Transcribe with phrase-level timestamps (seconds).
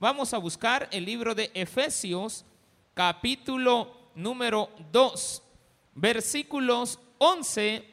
[0.00, 2.44] Vamos a buscar el libro de Efesios,
[2.94, 5.42] capítulo número 2,
[5.96, 7.84] versículos 11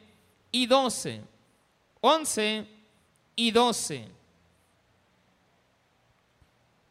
[0.52, 1.22] y 12.
[2.00, 2.68] 11
[3.34, 4.08] y 12.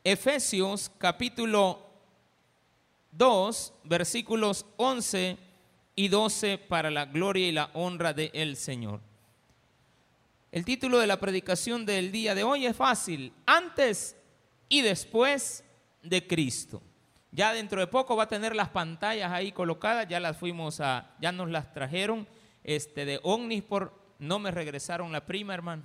[0.04, 1.79] Efesios capítulo
[3.13, 5.38] 2, versículos 11
[5.95, 9.00] y 12 para la gloria y la honra del Señor.
[10.52, 14.18] El título de la predicación del día de hoy es fácil, antes
[14.70, 15.63] y después
[16.02, 16.82] de Cristo.
[17.32, 21.15] Ya dentro de poco va a tener las pantallas ahí colocadas, ya las fuimos a,
[21.19, 22.28] ya nos las trajeron
[22.64, 25.83] este, de Omnisport, no me regresaron la prima, hermano.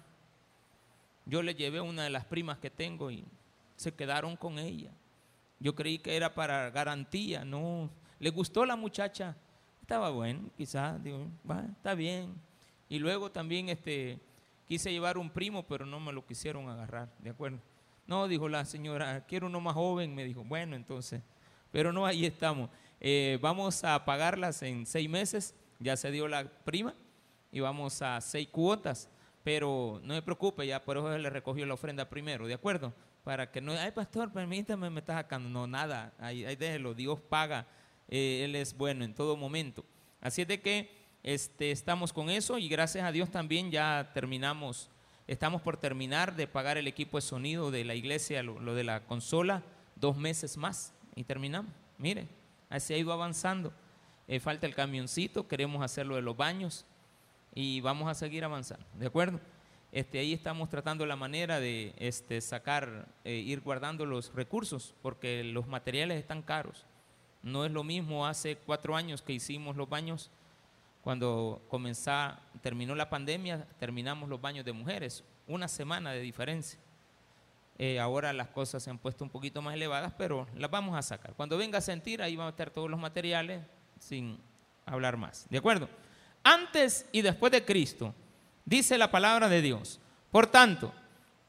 [1.27, 3.25] Yo le llevé una de las primas que tengo y
[3.77, 4.93] se quedaron con ella.
[5.59, 7.91] Yo creí que era para garantía, no.
[8.19, 9.37] Le gustó la muchacha,
[9.81, 11.01] estaba bueno, quizás,
[11.49, 12.35] va, está bien.
[12.89, 14.21] Y luego también este,
[14.67, 17.59] quise llevar un primo, pero no me lo quisieron agarrar, ¿de acuerdo?
[18.11, 21.23] No, dijo la señora, quiero uno más joven, me dijo, bueno, entonces,
[21.71, 22.69] pero no, ahí estamos.
[22.99, 26.93] Eh, vamos a pagarlas en seis meses, ya se dio la prima,
[27.53, 29.09] y vamos a seis cuotas,
[29.45, 32.93] pero no me preocupe, ya por eso le recogió la ofrenda primero, ¿de acuerdo?
[33.23, 37.21] Para que no, ay pastor, permítame, me está sacando, no, nada, ahí, ahí déjelo, Dios
[37.21, 37.69] paga,
[38.09, 39.85] eh, Él es bueno en todo momento.
[40.21, 40.91] Así es de que
[41.23, 44.91] este, estamos con eso y gracias a Dios también ya terminamos
[45.31, 49.07] Estamos por terminar de pagar el equipo de sonido de la iglesia, lo, de la
[49.07, 49.63] consola,
[49.95, 51.71] dos meses más y terminamos.
[51.99, 52.27] Mire,
[52.69, 53.73] así ha ido avanzando.
[54.27, 56.85] Eh, falta el camioncito, queremos hacerlo de los baños
[57.55, 59.39] y vamos a seguir avanzando, ¿de acuerdo?
[59.93, 65.45] Este, ahí estamos tratando la manera de este, sacar, eh, ir guardando los recursos, porque
[65.45, 66.87] los materiales están caros.
[67.45, 70.29] No es lo mismo hace cuatro años que hicimos los baños
[71.03, 71.63] cuando
[72.61, 76.79] terminó la pandemia, terminamos los baños de mujeres, una semana de diferencia.
[77.79, 81.03] Eh, ahora las cosas se han puesto un poquito más elevadas, pero las vamos a
[81.03, 81.33] sacar.
[81.35, 83.63] Cuando venga a sentir, ahí vamos a estar todos los materiales
[83.99, 84.39] sin
[84.85, 85.47] hablar más.
[85.49, 85.89] ¿De acuerdo?
[86.43, 88.15] Antes y después de Cristo,
[88.67, 89.99] dice la palabra de Dios.
[90.31, 90.93] Por tanto,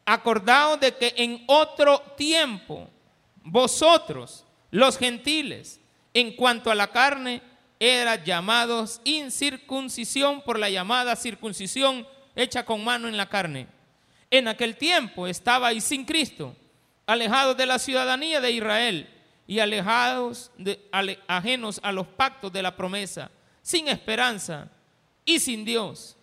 [0.05, 2.89] acordaos de que en otro tiempo,
[3.43, 5.81] vosotros, los gentiles,
[6.13, 7.41] en cuanto a la carne,
[7.81, 13.67] eran llamados incircuncisión por la llamada circuncisión hecha con mano en la carne.
[14.29, 16.55] En aquel tiempo estabais sin Cristo,
[17.07, 19.09] alejados de la ciudadanía de Israel
[19.47, 20.51] y alejados,
[21.27, 23.31] ajenos a los pactos de la promesa,
[23.63, 24.69] sin esperanza
[25.25, 26.15] y sin Dios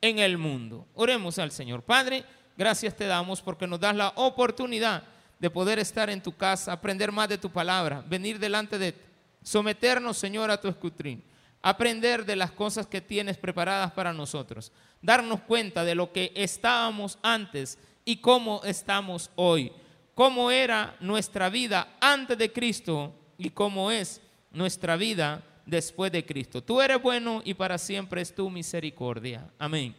[0.00, 0.86] en el mundo.
[0.94, 1.82] Oremos al Señor.
[1.82, 2.24] Padre,
[2.56, 5.02] gracias te damos porque nos das la oportunidad
[5.38, 9.11] de poder estar en tu casa, aprender más de tu palabra, venir delante de ti
[9.42, 11.22] Someternos, Señor, a tu escutrín.
[11.60, 14.72] Aprender de las cosas que tienes preparadas para nosotros.
[15.00, 19.72] Darnos cuenta de lo que estábamos antes y cómo estamos hoy.
[20.14, 24.20] Cómo era nuestra vida antes de Cristo y cómo es
[24.50, 26.62] nuestra vida después de Cristo.
[26.62, 29.50] Tú eres bueno y para siempre es tu misericordia.
[29.58, 29.94] Amén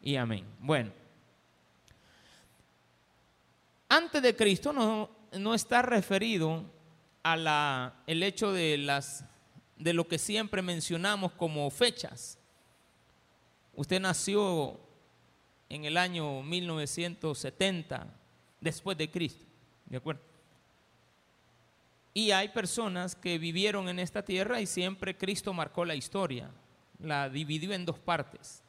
[0.00, 0.44] y amén.
[0.58, 0.92] Bueno,
[3.88, 6.64] antes de Cristo no, no está referido
[7.22, 9.24] a la, el hecho de, las,
[9.76, 12.38] de lo que siempre mencionamos como fechas.
[13.74, 14.80] Usted nació
[15.68, 18.06] en el año 1970
[18.60, 19.44] después de Cristo,
[19.86, 20.22] ¿de acuerdo?
[22.14, 26.50] Y hay personas que vivieron en esta tierra y siempre Cristo marcó la historia,
[26.98, 28.62] la dividió en dos partes.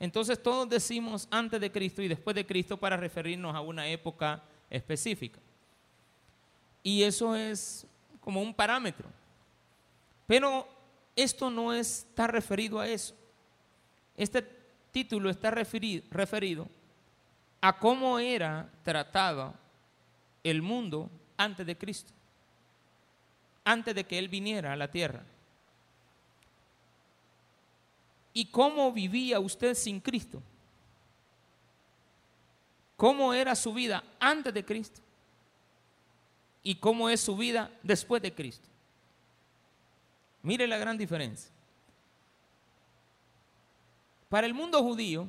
[0.00, 4.42] Entonces todos decimos antes de Cristo y después de Cristo para referirnos a una época
[4.68, 5.38] específica.
[6.84, 7.84] Y eso es
[8.20, 9.08] como un parámetro.
[10.28, 10.68] Pero
[11.16, 13.16] esto no está referido a eso.
[14.16, 14.42] Este
[14.92, 16.68] título está referido,
[17.60, 19.54] a cómo era tratado
[20.44, 22.12] el mundo antes de Cristo,
[23.64, 25.24] antes de que Él viniera a la tierra.
[28.32, 30.42] ¿Y cómo vivía usted sin Cristo?
[32.96, 35.00] ¿Cómo era su vida antes de Cristo?
[36.64, 38.66] Y cómo es su vida después de Cristo.
[40.42, 41.52] Mire la gran diferencia.
[44.28, 45.28] Para el mundo judío,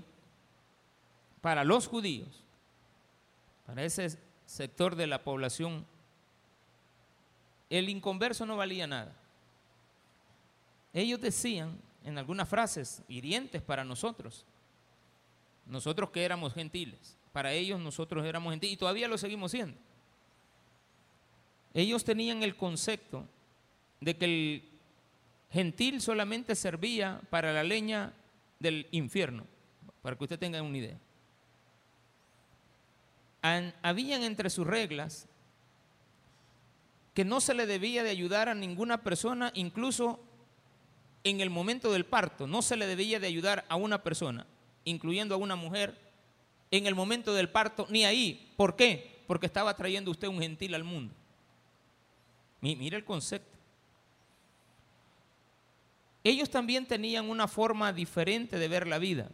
[1.41, 2.43] para los judíos,
[3.67, 5.85] para ese sector de la población,
[7.69, 9.15] el inconverso no valía nada.
[10.93, 14.45] Ellos decían en algunas frases hirientes para nosotros,
[15.65, 19.77] nosotros que éramos gentiles, para ellos nosotros éramos gentiles y todavía lo seguimos siendo.
[21.75, 23.27] Ellos tenían el concepto
[23.99, 24.63] de que el
[25.51, 28.13] gentil solamente servía para la leña
[28.59, 29.45] del infierno,
[30.01, 30.97] para que usted tenga una idea.
[33.83, 35.27] habían entre sus reglas
[37.13, 40.21] que no se le debía de ayudar a ninguna persona, incluso
[41.25, 44.47] en el momento del parto, no se le debía de ayudar a una persona,
[44.85, 45.99] incluyendo a una mujer,
[46.71, 48.53] en el momento del parto, ni ahí.
[48.55, 49.23] ¿Por qué?
[49.27, 51.13] Porque estaba trayendo usted un gentil al mundo.
[52.73, 53.55] Mira el concepto.
[56.23, 59.29] Ellos también tenían una forma diferente de ver la vida.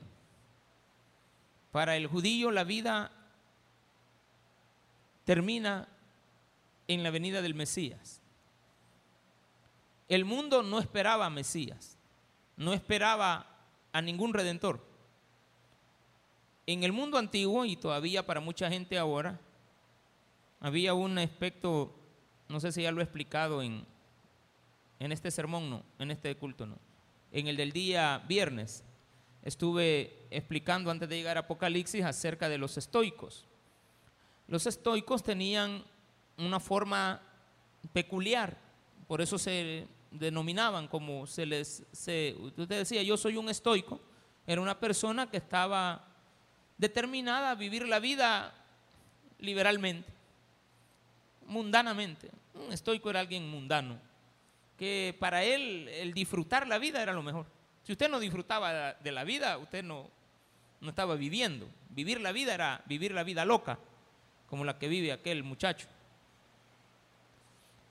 [1.71, 3.11] Para el judío la vida
[5.23, 5.87] termina
[6.89, 8.19] en la venida del Mesías.
[10.09, 11.97] El mundo no esperaba a Mesías,
[12.57, 13.47] no esperaba
[13.93, 14.85] a ningún redentor.
[16.67, 19.39] En el mundo antiguo y todavía para mucha gente ahora,
[20.59, 21.95] había un aspecto,
[22.51, 23.85] no sé si ya lo he explicado en,
[24.99, 26.77] en este sermón, no, en este culto, no.
[27.31, 28.83] En el del día viernes
[29.43, 33.45] estuve explicando antes de llegar a Apocalipsis acerca de los estoicos.
[34.47, 35.83] Los estoicos tenían
[36.37, 37.21] una forma
[37.93, 38.57] peculiar,
[39.07, 43.99] por eso se denominaban como se les, se, usted decía, yo soy un estoico,
[44.45, 46.05] era una persona que estaba
[46.77, 48.53] determinada a vivir la vida
[49.39, 50.11] liberalmente,
[51.45, 52.29] mundanamente.
[52.65, 53.99] Un estoico era alguien mundano,
[54.77, 57.45] que para él el disfrutar la vida era lo mejor.
[57.83, 60.09] Si usted no disfrutaba de la vida, usted no,
[60.79, 61.67] no estaba viviendo.
[61.89, 63.79] Vivir la vida era vivir la vida loca,
[64.47, 65.87] como la que vive aquel muchacho.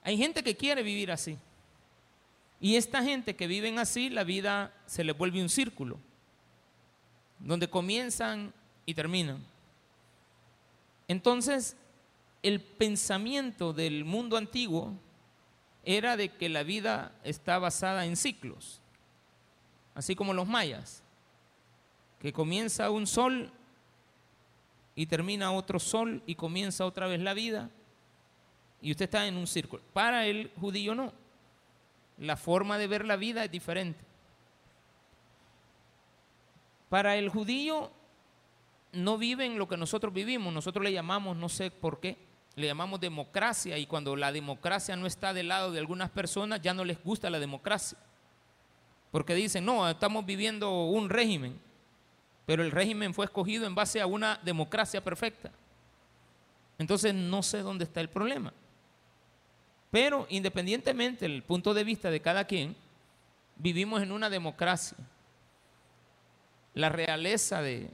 [0.03, 1.39] Hay gente que quiere vivir así.
[2.61, 5.99] Y esta gente que viven así, la vida se les vuelve un círculo,
[7.39, 8.53] donde comienzan
[8.85, 9.43] y terminan.
[11.09, 11.77] Entonces,
[12.43, 14.95] el pensamiento del mundo antiguo
[15.85, 18.81] era de que la vida está basada en ciclos,
[19.95, 21.03] así como los mayas,
[22.21, 23.51] que comienza un sol
[24.95, 27.71] y termina otro sol y comienza otra vez la vida
[28.83, 29.83] y usted está en un círculo.
[29.93, 31.13] Para el judío no.
[32.19, 34.05] La forma de ver la vida es diferente.
[36.89, 37.91] Para el judío
[38.93, 40.53] no viven lo que nosotros vivimos.
[40.53, 42.19] Nosotros le llamamos, no sé por qué,
[42.61, 46.75] le llamamos democracia y cuando la democracia no está del lado de algunas personas ya
[46.75, 47.99] no les gusta la democracia.
[49.11, 51.59] Porque dicen, no, estamos viviendo un régimen,
[52.47, 55.51] pero el régimen fue escogido en base a una democracia perfecta.
[56.79, 58.53] Entonces no sé dónde está el problema.
[59.91, 62.77] Pero independientemente del punto de vista de cada quien,
[63.57, 64.97] vivimos en una democracia.
[66.75, 67.91] La realeza de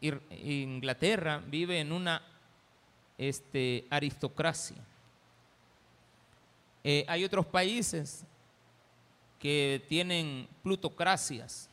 [0.00, 2.22] Inglaterra vive en una
[3.18, 4.76] este, aristocracia.
[6.82, 8.24] Eh, hay otros países
[9.38, 11.68] que tienen plutocracias.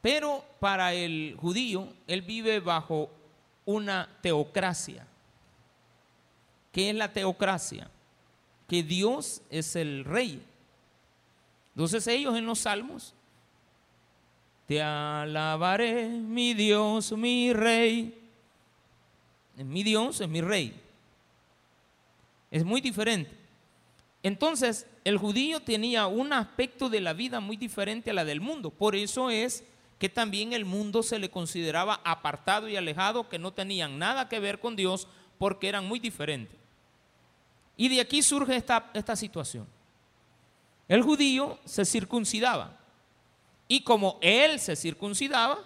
[0.00, 3.10] Pero para el judío, él vive bajo
[3.64, 5.06] una teocracia.
[6.72, 7.90] ¿Qué es la teocracia?
[8.68, 10.44] Que Dios es el rey.
[11.74, 13.14] Entonces ellos en los salmos,
[14.66, 18.23] te alabaré, mi Dios, mi rey.
[19.56, 20.80] Mi Dios es mi rey.
[22.50, 23.30] Es muy diferente.
[24.22, 28.70] Entonces, el judío tenía un aspecto de la vida muy diferente a la del mundo.
[28.70, 29.64] Por eso es
[29.98, 34.40] que también el mundo se le consideraba apartado y alejado, que no tenían nada que
[34.40, 35.06] ver con Dios
[35.38, 36.56] porque eran muy diferentes.
[37.76, 39.66] Y de aquí surge esta, esta situación.
[40.88, 42.78] El judío se circuncidaba.
[43.68, 45.58] Y como él se circuncidaba,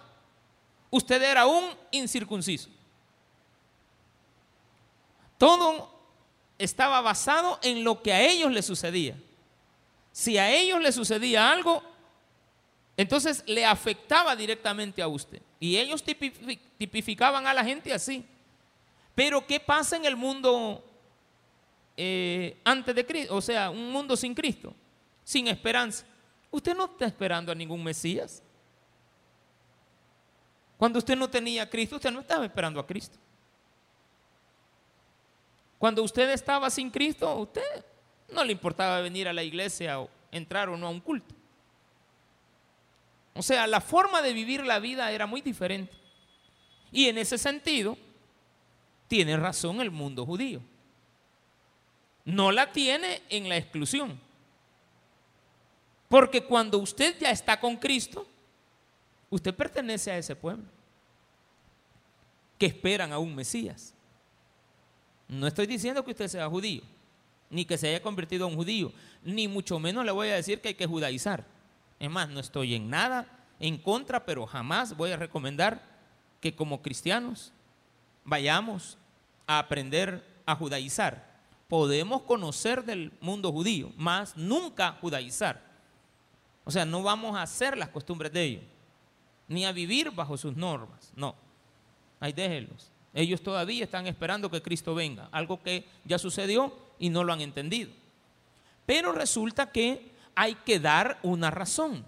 [0.89, 2.69] usted era un incircunciso.
[5.39, 5.89] Todo
[6.59, 9.19] estaba basado en lo que a ellos les sucedía.
[10.11, 11.81] Si a ellos les sucedía algo,
[12.95, 15.41] entonces le afectaba directamente a usted.
[15.59, 18.23] Y ellos tipificaban a la gente así.
[19.15, 20.83] Pero ¿qué pasa en el mundo
[22.01, 24.73] eh, antes de Cristo, o sea, un mundo sin Cristo,
[25.21, 26.05] sin esperanza.
[26.49, 28.41] Usted no está esperando a ningún Mesías.
[30.77, 33.17] Cuando usted no tenía a Cristo, usted no estaba esperando a Cristo.
[35.79, 37.83] Cuando usted estaba sin Cristo, usted
[38.31, 41.33] no le importaba venir a la iglesia o entrar o no a un culto.
[43.33, 45.93] O sea, la forma de vivir la vida era muy diferente.
[46.91, 47.97] Y en ese sentido,
[49.07, 50.61] tiene razón el mundo judío
[52.29, 54.19] no la tiene en la exclusión.
[56.07, 58.27] Porque cuando usted ya está con Cristo,
[59.29, 60.65] usted pertenece a ese pueblo
[62.57, 63.93] que esperan a un Mesías.
[65.29, 66.81] No estoy diciendo que usted sea judío,
[67.49, 68.91] ni que se haya convertido en judío,
[69.23, 71.45] ni mucho menos le voy a decir que hay que judaizar.
[71.99, 73.25] Es más, no estoy en nada
[73.61, 75.81] en contra, pero jamás voy a recomendar
[76.41, 77.53] que como cristianos
[78.25, 78.97] vayamos
[79.47, 81.29] a aprender a judaizar
[81.69, 85.61] podemos conocer del mundo judío, más nunca judaizar.
[86.65, 88.63] O sea, no vamos a hacer las costumbres de ellos,
[89.47, 91.13] ni a vivir bajo sus normas.
[91.15, 91.35] No,
[92.19, 92.91] ahí déjenlos.
[93.13, 97.41] Ellos todavía están esperando que Cristo venga, algo que ya sucedió y no lo han
[97.41, 97.91] entendido.
[98.85, 102.05] Pero resulta que hay que dar una razón.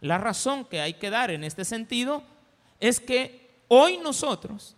[0.00, 2.22] La razón que hay que dar en este sentido
[2.80, 4.76] es que hoy nosotros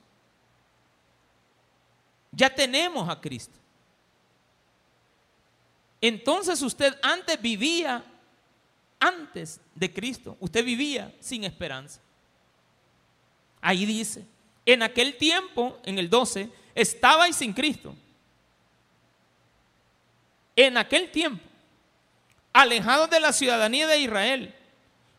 [2.32, 3.58] ya tenemos a Cristo.
[6.00, 8.04] Entonces usted antes vivía,
[9.00, 12.00] antes de Cristo, usted vivía sin esperanza.
[13.60, 14.26] Ahí dice,
[14.66, 17.94] en aquel tiempo, en el 12, estabais sin Cristo.
[20.56, 21.42] En aquel tiempo,
[22.52, 24.54] alejados de la ciudadanía de Israel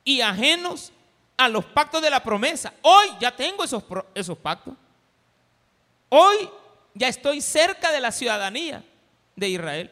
[0.04, 0.92] y ajenos
[1.38, 2.74] a los pactos de la promesa.
[2.82, 4.74] Hoy ya tengo esos, esos pactos.
[6.10, 6.50] Hoy
[6.94, 8.84] ya estoy cerca de la ciudadanía
[9.36, 9.92] de Israel.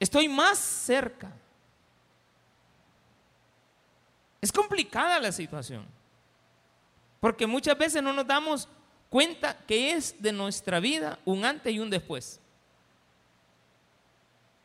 [0.00, 1.30] Estoy más cerca.
[4.42, 5.86] Es complicada la situación.
[7.20, 8.68] Porque muchas veces no nos damos
[9.08, 12.40] cuenta que es de nuestra vida un antes y un después.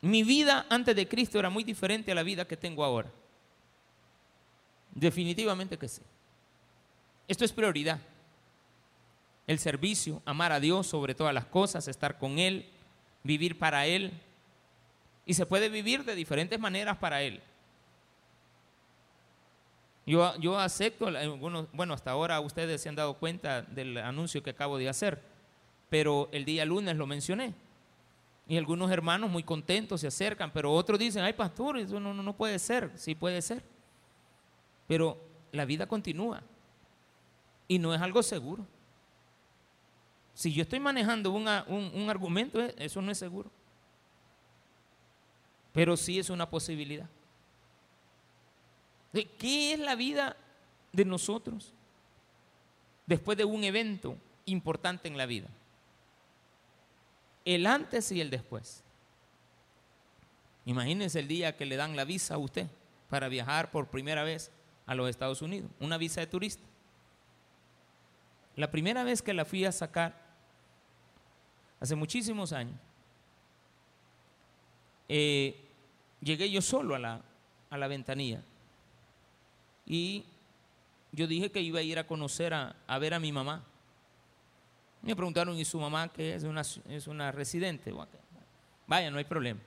[0.00, 3.08] Mi vida antes de Cristo era muy diferente a la vida que tengo ahora.
[4.92, 6.02] Definitivamente que sí.
[7.28, 8.00] Esto es prioridad.
[9.46, 12.68] El servicio, amar a Dios sobre todas las cosas, estar con Él,
[13.22, 14.12] vivir para Él,
[15.24, 17.40] y se puede vivir de diferentes maneras para Él.
[20.08, 21.06] Yo, acepto,
[21.72, 25.22] bueno, hasta ahora ustedes se han dado cuenta del anuncio que acabo de hacer,
[25.90, 27.54] pero el día lunes lo mencioné.
[28.46, 32.58] Y algunos hermanos muy contentos se acercan, pero otros dicen, ay pastor, eso no, puede
[32.58, 33.62] ser, sí puede ser.
[34.86, 35.18] Pero
[35.52, 36.42] la vida continúa
[37.66, 38.66] y no es algo seguro.
[40.32, 43.50] Si yo estoy manejando un, un argumento, eso no es seguro
[45.78, 47.08] pero sí es una posibilidad.
[49.12, 50.36] ¿Qué es la vida
[50.92, 51.72] de nosotros
[53.06, 55.48] después de un evento importante en la vida?
[57.44, 58.82] El antes y el después.
[60.66, 62.66] Imagínense el día que le dan la visa a usted
[63.08, 64.50] para viajar por primera vez
[64.86, 66.62] a los Estados Unidos, una visa de turista.
[68.56, 70.14] La primera vez que la fui a sacar,
[71.80, 72.76] hace muchísimos años,
[75.08, 75.58] eh,
[76.20, 77.22] llegué yo solo a la,
[77.70, 78.42] a la ventanilla.
[79.88, 80.24] Y
[81.12, 83.64] yo dije que iba a ir a conocer, a, ver a mi mamá.
[85.00, 87.92] Me preguntaron, ¿y su mamá que es una, es una residente?
[88.86, 89.60] Vaya, no hay problema.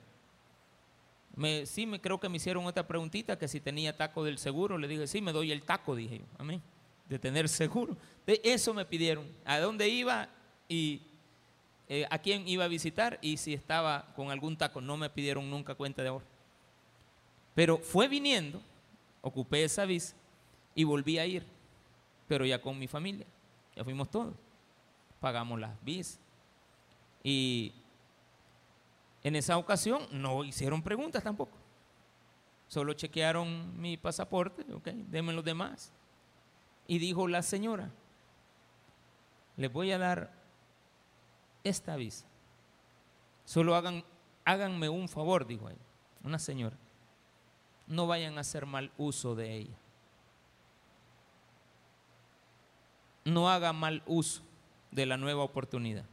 [1.66, 4.78] Sí, me creo que me hicieron otra preguntita, que si tenía taco del seguro.
[4.78, 6.62] Le dije, sí, me doy el taco, dije yo, a mí,
[7.10, 7.98] de tener seguro.
[8.28, 10.30] De eso me pidieron, a dónde iba
[10.70, 11.02] y
[11.90, 14.82] eh, a quién iba a visitar y si estaba con algún taco.
[14.82, 16.26] No me pidieron nunca cuenta de ahora.
[17.56, 18.62] Pero fue viniendo,
[19.22, 20.16] ocupé esa visa
[20.76, 21.46] y volví a ir,
[22.28, 23.26] pero ya con mi familia.
[23.76, 24.34] Ya fuimos todos.
[25.20, 26.20] Pagamos las visas.
[27.24, 27.74] Y
[29.24, 31.58] en esa ocasión no hicieron preguntas tampoco.
[32.68, 35.92] Solo chequearon mi pasaporte, ok, denme los demás.
[36.88, 37.92] Y dijo la señora,
[39.58, 40.34] les voy a dar
[41.64, 42.26] esta visa.
[43.46, 44.04] Solo hagan,
[44.46, 45.80] háganme un favor, dijo ella,
[46.24, 46.78] una señora
[47.88, 49.78] no vayan a hacer mal uso de ella.
[53.26, 54.42] No haga mal uso
[54.92, 56.06] de la nueva oportunidad.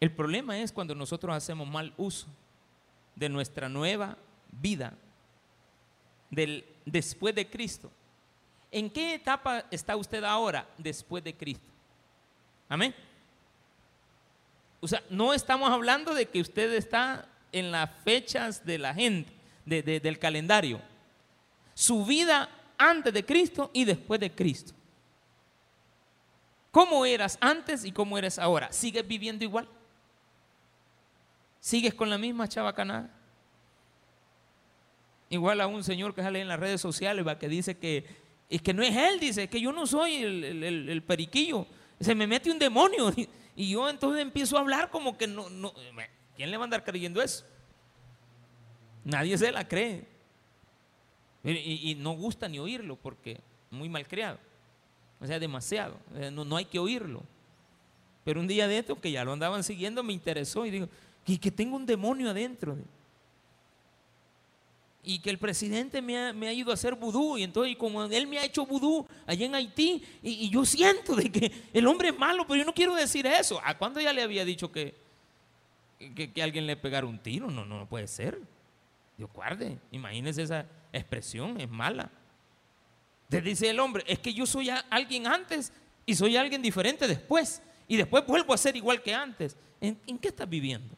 [0.00, 2.26] El problema es cuando nosotros hacemos mal uso
[3.14, 4.16] de nuestra nueva
[4.50, 4.94] vida
[6.30, 7.90] del después de Cristo.
[8.70, 11.66] ¿En qué etapa está usted ahora después de Cristo?
[12.68, 12.94] Amén.
[14.80, 19.32] O sea, no estamos hablando de que usted está en las fechas de la gente,
[19.64, 20.80] del calendario.
[21.74, 24.72] Su vida antes de Cristo y después de Cristo.
[26.70, 28.72] ¿Cómo eras antes y cómo eres ahora?
[28.72, 29.68] ¿Sigues viviendo igual?
[31.58, 33.10] ¿Sigues con la misma chavacanada?
[35.28, 38.04] Igual a un señor que sale en las redes sociales que dice que
[38.48, 41.66] es que no es él, dice, que yo no soy el, periquillo,
[42.00, 43.12] se me mete un demonio.
[43.56, 45.44] Y, yo entonces empiezo a hablar como que no,
[46.40, 47.44] ¿Quién le va a andar creyendo eso?
[49.04, 50.06] Nadie se la cree.
[51.44, 53.38] Y, no gusta ni oírlo porque
[53.70, 54.38] muy mal creado.
[55.20, 55.98] O sea, demasiado.
[56.32, 57.22] No, no, hay que oírlo.
[58.24, 60.88] Pero un día de esto, que ya lo andaban siguiendo, me interesó y digo,
[61.26, 62.74] y que tengo un demonio adentro.
[65.04, 68.04] y que el presidente me ha, me ha ido a hacer vudú y entonces como
[68.04, 71.86] él me ha hecho vudú allá en Haití y, y, yo siento de que el
[71.86, 73.60] hombre es malo, pero yo no quiero decir eso.
[73.62, 75.09] ¿A cuándo ya le había dicho que,
[76.00, 77.50] que, alguien le pegara un tiro?
[77.50, 78.40] No, no, puede ser.
[79.18, 82.10] Dios guarde, imagínese esa expresión, es mala.
[83.24, 85.72] Entonces dice el hombre, es que yo soy alguien antes
[86.06, 87.62] y soy alguien diferente después.
[87.86, 89.56] Y después vuelvo a ser igual que antes.
[89.80, 90.94] ¿En, en qué estás viviendo?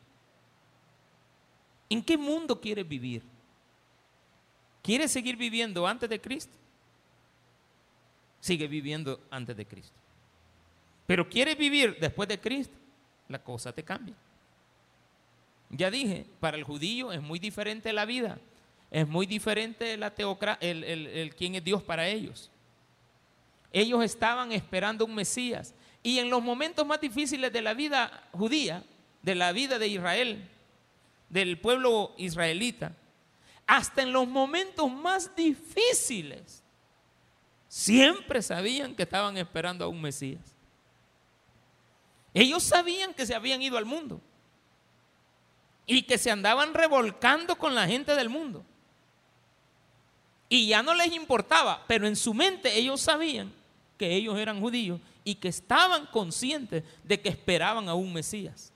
[1.89, 3.23] ¿En qué mundo quieres vivir?
[4.83, 6.57] ¿Quieres seguir viviendo antes de Cristo?
[8.41, 9.97] Sigue viviendo antes de Cristo.
[11.07, 12.77] Pero quieres vivir después de Cristo,
[13.29, 14.15] la cosa te cambia.
[15.73, 18.39] Ya dije, para el judío es muy diferente la vida,
[18.91, 20.13] es muy diferente la
[20.61, 22.51] el, el, el quién es Dios para ellos.
[23.73, 25.75] Ellos estaban esperando un Mesías.
[26.03, 28.85] Y en los momentos más difíciles de la vida judía,
[29.23, 30.47] de la vida de Israel,
[31.31, 32.93] del pueblo israelita,
[33.67, 36.63] hasta en los momentos más difíciles,
[37.67, 40.55] siempre sabían que estaban esperando a un Mesías.
[42.35, 44.21] Ellos sabían que se habían ido al mundo
[45.87, 48.65] y que se andaban revolcando con la gente del mundo.
[50.49, 53.53] Y ya no les importaba, pero en su mente ellos sabían
[53.97, 58.71] que ellos eran judíos y que estaban conscientes de que esperaban a un Mesías.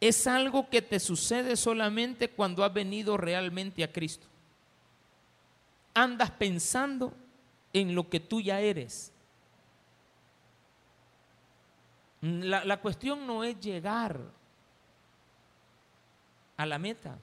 [0.00, 4.26] Es algo que te sucede solamente cuando has venido realmente a Cristo.
[5.94, 7.14] Andas pensando
[7.72, 9.13] en lo que tú ya eres.
[12.24, 14.18] La, cuestión no es llegar
[16.56, 17.18] a la meta,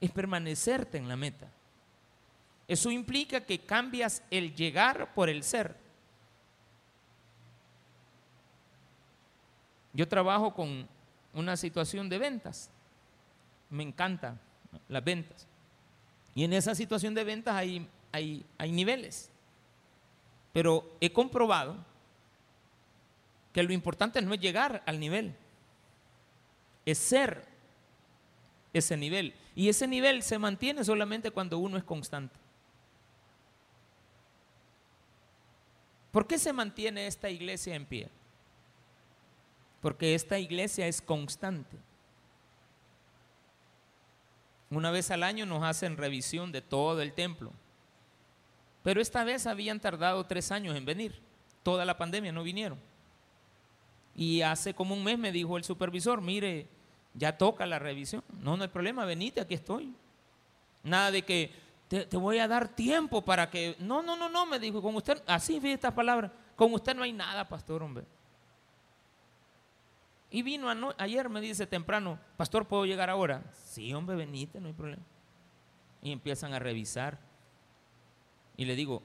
[0.00, 1.48] es permanecerte en la meta.
[2.66, 5.76] Eso implica que cambias el llegar por el ser.
[9.92, 10.88] Yo trabajo con
[11.34, 12.68] una situación de ventas.
[13.70, 14.40] Me encantan
[14.88, 15.46] las ventas.
[16.34, 19.30] Y en esa situación de ventas hay, hay, hay niveles.
[20.52, 21.76] Pero he comprobado
[23.58, 25.34] que lo importante no es llegar al nivel,
[26.86, 27.44] es ser
[28.72, 29.34] ese nivel.
[29.56, 32.38] Y ese nivel se mantiene solamente cuando uno es constante.
[36.12, 38.08] ¿Por qué se mantiene esta iglesia en pie?
[39.80, 41.76] Porque esta iglesia es constante.
[44.70, 47.50] Una vez al año nos hacen revisión de todo el templo.
[48.84, 51.20] Pero esta vez habían tardado tres años en venir.
[51.64, 52.87] Toda la pandemia no vinieron.
[54.18, 56.66] Y hace como un mes me dijo el supervisor, mire,
[57.14, 58.24] ya toca la revisión.
[58.40, 59.94] No, no hay problema, venite, aquí estoy.
[60.82, 61.52] Nada de que
[61.86, 63.76] te, voy a dar tiempo para que...
[63.78, 67.04] No, no, no, no, me dijo, con usted, así vi esta palabra, con usted no
[67.04, 68.06] hay nada, pastor, hombre.
[70.32, 73.44] Y vino ayer, me dice temprano, pastor, ¿puedo llegar ahora?
[73.52, 75.04] Sí, hombre, venite, no hay problema.
[76.02, 77.20] Y empiezan a revisar.
[78.56, 79.00] Y le digo,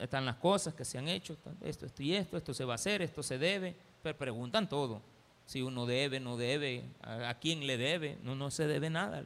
[0.00, 2.76] están las cosas que se han hecho, esto, esto y esto, esto se va a
[2.76, 5.02] hacer, esto se debe, pero preguntan todo.
[5.46, 9.24] Si uno debe, no debe, a, quién le debe, no, no se debe nada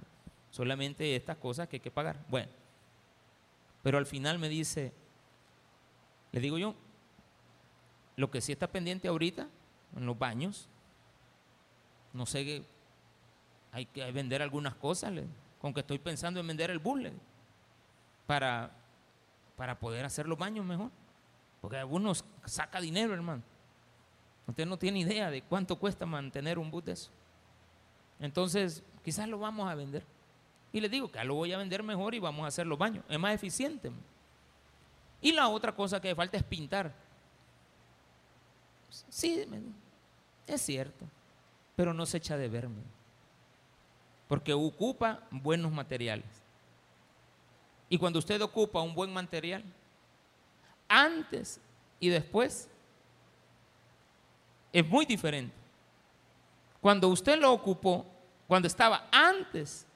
[0.51, 2.25] solamente estas cosas que hay que pagar.
[2.29, 2.49] Bueno,
[3.83, 4.93] pero al final me dice,
[6.33, 6.75] le digo yo,
[8.17, 9.49] lo que sí está pendiente ahorita,
[9.97, 10.69] en los baños,
[12.13, 12.63] no sé,
[13.73, 15.13] hay que vender algunas cosas,
[15.61, 17.01] con que estoy pensando en vender el bus,
[18.27, 18.71] para,
[19.57, 20.91] para poder hacer los baños mejor.
[21.61, 23.43] Porque algunos saca dinero, hermano.
[24.47, 27.11] Usted no tiene idea de cuánto cuesta mantener un bus de eso.
[28.21, 30.05] Entonces, quizás lo vamos a vender.
[30.73, 33.05] Y le digo que lo voy a vender mejor y vamos a hacer los baños.
[33.09, 33.91] Es más eficiente.
[35.21, 36.93] Y la otra cosa que falta es pintar.
[39.09, 39.47] Sí,
[40.47, 41.07] es cierto,
[41.75, 42.83] pero no se echa de verme.
[44.29, 46.44] Porque ocupa buenos materiales.
[47.89, 49.63] Y cuando usted ocupa un buen material,
[50.89, 51.61] antes
[52.01, 52.69] y después,
[54.73, 55.55] es muy diferente.
[56.81, 58.05] Cuando usted lo ocupó,
[58.47, 59.87] cuando estaba antes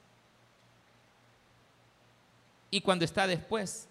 [2.71, 3.87] y cuando está después.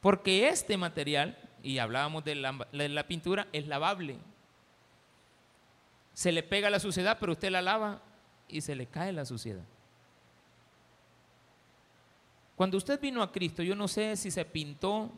[0.00, 4.18] Porque este material, y hablábamos de la, pintura, es lavable.
[6.14, 8.02] Se le pega la suciedad, pero usted la lava
[8.48, 9.64] y se le cae la suciedad.
[12.62, 15.10] Cuando usted vino a Cristo, yo no sé si se pintó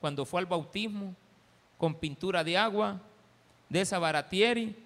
[0.00, 1.16] cuando fue al bautismo
[1.76, 3.00] con pintura de agua,
[3.68, 4.76] de esa baratieri,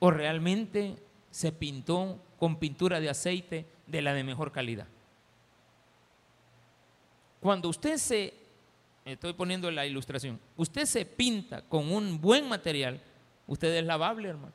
[0.00, 0.96] o realmente
[1.30, 4.86] se pintó con pintura de aceite de la de mejor calidad.
[7.40, 8.34] Cuando usted se,
[9.06, 13.00] estoy poniendo la ilustración, usted se pinta con un buen material,
[13.46, 14.52] usted es lavable, hermano.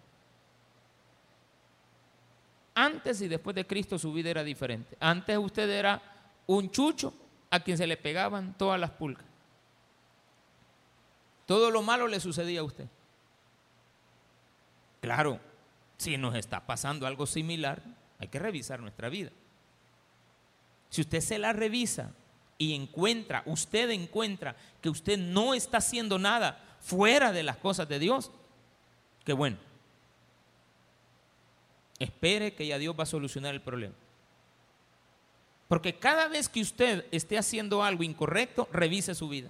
[2.75, 4.95] Antes y después de Cristo su vida era diferente.
[4.99, 6.12] Antes usted era
[6.47, 7.13] un chucho
[7.49, 9.25] a quien se le pegaban todas las pulgas.
[11.45, 12.87] Todo lo malo le sucedía a usted.
[15.01, 15.39] Claro,
[15.97, 17.81] si nos está pasando algo similar,
[18.19, 19.31] hay que revisar nuestra vida.
[20.89, 22.11] Si usted se la revisa
[22.57, 27.99] y encuentra, usted encuentra que usted no está haciendo nada fuera de las cosas de
[27.99, 28.31] Dios,
[29.25, 29.57] qué bueno.
[31.99, 33.95] Espere que ya Dios va a solucionar el problema.
[35.73, 39.49] Porque cada vez que usted esté haciendo algo incorrecto, revise su vida.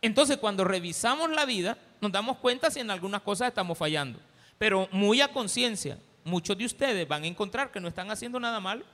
[0.00, 4.18] Entonces, cuando revisamos la vida, nos damos cuenta si en algunas cosas estamos fallando.
[4.56, 8.58] Pero muy a conciencia, muchos de ustedes van a encontrar que no están haciendo nada
[8.58, 8.86] malo.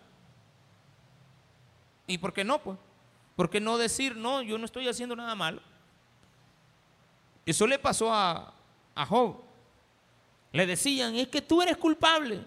[2.09, 2.61] ¿Y por qué no?
[2.61, 2.77] Pues?
[3.37, 5.63] ¿Por qué no decir, no, yo no estoy haciendo nada malo?
[7.47, 8.53] Eso le pasó a,
[8.97, 9.37] a Job.
[10.51, 12.43] Le decían, es que tú eres culpable.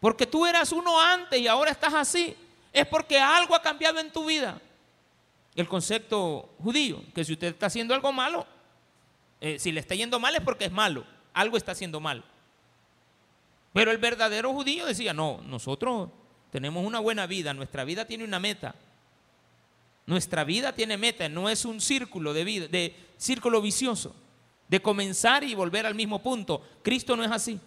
[0.00, 2.34] Porque tú eras uno antes y ahora estás así.
[2.72, 4.60] Es porque algo ha cambiado en tu vida.
[5.54, 8.46] El concepto judío, que si usted está haciendo algo malo,
[9.40, 11.04] eh, si le está yendo mal es porque es malo.
[11.34, 12.24] Algo está haciendo mal.
[13.72, 16.08] Pero el verdadero judío decía, no, nosotros
[16.50, 18.74] tenemos una buena vida, nuestra vida tiene una meta.
[20.06, 24.14] Nuestra vida tiene meta, no es un círculo de vida, de círculo vicioso,
[24.66, 26.66] de comenzar y volver al mismo punto.
[26.82, 27.60] Cristo no es así.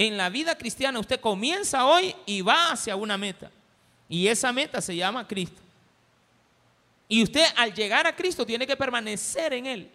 [0.00, 3.50] En la vida cristiana usted comienza hoy y va hacia una meta.
[4.08, 5.60] Y esa meta se llama Cristo.
[7.06, 9.90] Y usted al llegar a Cristo tiene que permanecer en Él.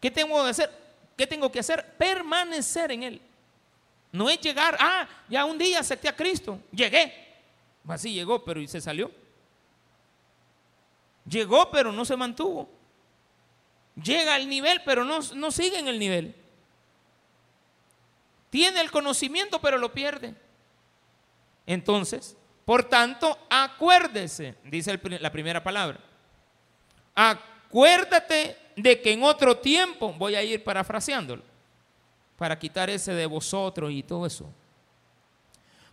[0.00, 0.70] ¿Qué tengo que hacer?
[1.18, 1.84] ¿Qué tengo que hacer?
[1.98, 3.20] Permanecer en Él.
[4.10, 7.12] No es llegar, ah, ya un día acepté a Cristo, llegué.
[7.86, 9.10] Así llegó, pero y se salió.
[11.28, 12.70] Llegó, pero no se mantuvo.
[14.02, 16.45] Llega al nivel, pero no, no sigue en el nivel.
[18.50, 20.34] Tiene el conocimiento, pero lo pierde.
[21.66, 25.98] Entonces, por tanto, acuérdese, dice la primera palabra.
[27.14, 31.42] Acuérdate de que en otro tiempo, voy a ir parafraseándolo,
[32.36, 34.50] para quitar ese de vosotros y todo eso.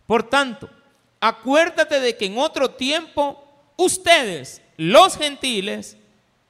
[0.06, 0.68] Por tanto,
[1.20, 5.96] acuérdate de que en otro tiempo ustedes, los gentiles,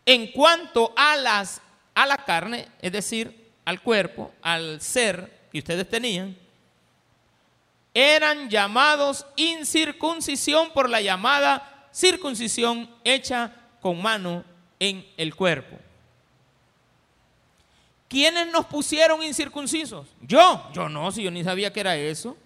[0.07, 1.61] en cuanto a las
[1.95, 6.37] a la carne, es decir, al cuerpo, al ser que ustedes tenían,
[7.95, 14.43] eran llamados incircuncisión por la llamada circuncisión hecha con mano
[14.81, 15.79] en el cuerpo.
[18.09, 20.09] ¿Quiénes nos pusieron incircuncisos?
[20.23, 22.37] Yo, yo no, si yo ni sabía que era eso.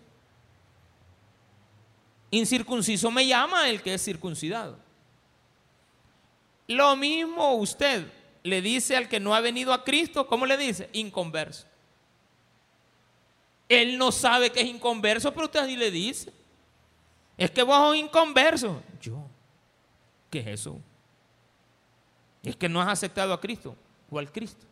[2.31, 4.79] Incircunciso me llama el que es circuncidado.
[6.67, 10.91] Lo mismo usted le dice al que no ha venido a Cristo, ¿cómo le dice?
[10.93, 11.67] Inconverso.
[13.69, 16.33] Él no sabe que es inconverso, pero usted así le dice.
[17.37, 18.83] Es que vos sos inconverso.
[19.01, 19.25] Yo,
[20.31, 20.81] ¿qué es eso?
[22.43, 23.77] Es que no has aceptado a Cristo
[24.11, 24.65] o al Cristo.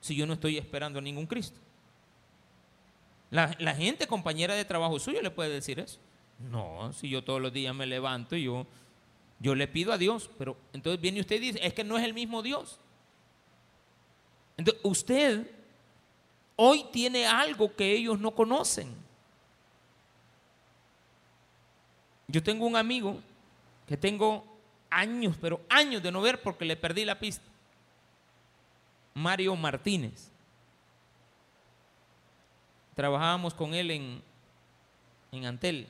[0.00, 1.58] Si yo no estoy esperando a ningún Cristo.
[3.30, 5.98] La, gente, compañera de trabajo suyo, le puede decir eso.
[6.38, 8.66] No, si yo todos los días me levanto y yo,
[9.40, 12.04] yo le pido a Dios, pero entonces viene usted y dice, es que no es
[12.04, 12.78] el mismo Dios.
[14.58, 15.50] Entonces, usted
[16.64, 18.94] hoy tiene algo que ellos no conocen.
[22.28, 23.20] Yo tengo un amigo
[23.84, 24.44] que tengo
[24.88, 27.42] años, pero años de no ver porque le perdí la pista.
[29.12, 30.30] Mario Martínez.
[32.94, 34.22] Trabajábamos con él en,
[35.32, 35.88] en Antel.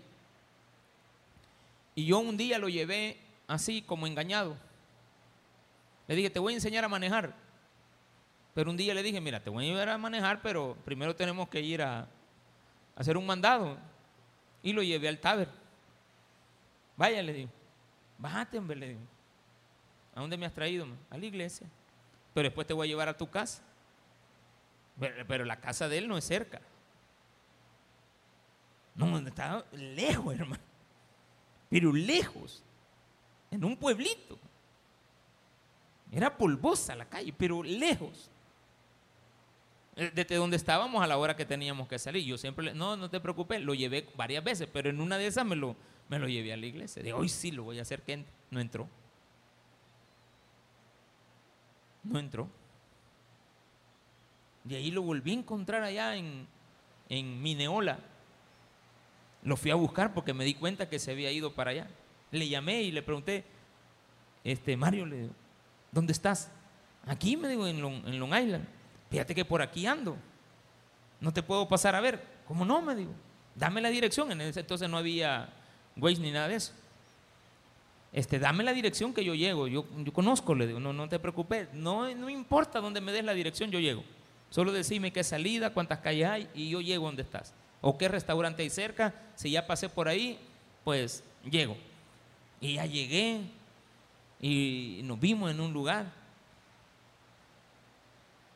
[1.94, 4.56] Y yo un día lo llevé así como engañado.
[6.08, 7.35] Le dije, te voy a enseñar a manejar.
[8.54, 11.48] Pero un día le dije, mira, te voy a ayudar a manejar, pero primero tenemos
[11.48, 12.06] que ir a,
[12.96, 13.78] hacer un mandado.
[14.62, 15.48] Y lo llevé al taber.
[16.96, 17.50] Vaya, le digo.
[18.18, 19.00] Bájate, hombre, le digo.
[20.14, 20.86] ¿A dónde me has traído?
[21.10, 21.66] A la iglesia.
[22.34, 23.62] Pero después te voy a llevar a tu casa.
[25.00, 26.60] Pero, pero la casa de él no es cerca.
[28.94, 30.62] No, está lejos, hermano.
[31.70, 32.62] Pero lejos.
[33.50, 34.38] En un pueblito.
[36.10, 38.30] Era polvosa la calle, pero lejos.
[39.96, 42.24] Eh, desde donde estábamos a la hora que teníamos que salir.
[42.24, 45.44] Yo siempre, no, no te preocupes, lo llevé varias veces, pero en una de esas
[45.44, 45.76] me lo,
[46.09, 47.02] me lo llevé a la iglesia.
[47.02, 48.88] De hoy sí lo voy a hacer que no entró.
[52.02, 52.48] No entró.
[54.64, 56.46] De ahí lo volví a encontrar allá en,
[57.09, 57.98] en Mineola.
[59.42, 61.88] Lo fui a buscar porque me di cuenta que se había ido para allá.
[62.31, 63.44] Le llamé y le pregunté,
[64.42, 65.28] este Mario, le
[65.90, 66.50] ¿dónde estás?
[67.05, 68.64] Aquí me digo, en Long Island.
[69.12, 70.16] Fíjate que por aquí ando,
[71.20, 72.25] no te puedo pasar a ver.
[72.48, 72.81] ¿Cómo no?
[72.81, 73.12] Me digo,
[73.55, 74.33] dame la dirección.
[74.33, 75.51] En ese entonces no había
[75.96, 76.72] Waze ni nada de eso.
[78.11, 79.68] Este, dame la dirección que yo llego.
[79.68, 81.68] Yo, yo conozco, le digo, no, no te preocupes.
[81.75, 84.03] No, no importa dónde me des la dirección, yo llego.
[84.48, 87.55] Solo decime qué salida, cuántas calles hay y yo llego donde estás.
[87.83, 89.14] O qué restaurante hay cerca.
[89.35, 90.38] Si ya pasé por ahí,
[90.85, 91.77] pues llego.
[92.62, 93.42] Y ya llegué
[94.40, 96.21] y nos vimos en un lugar.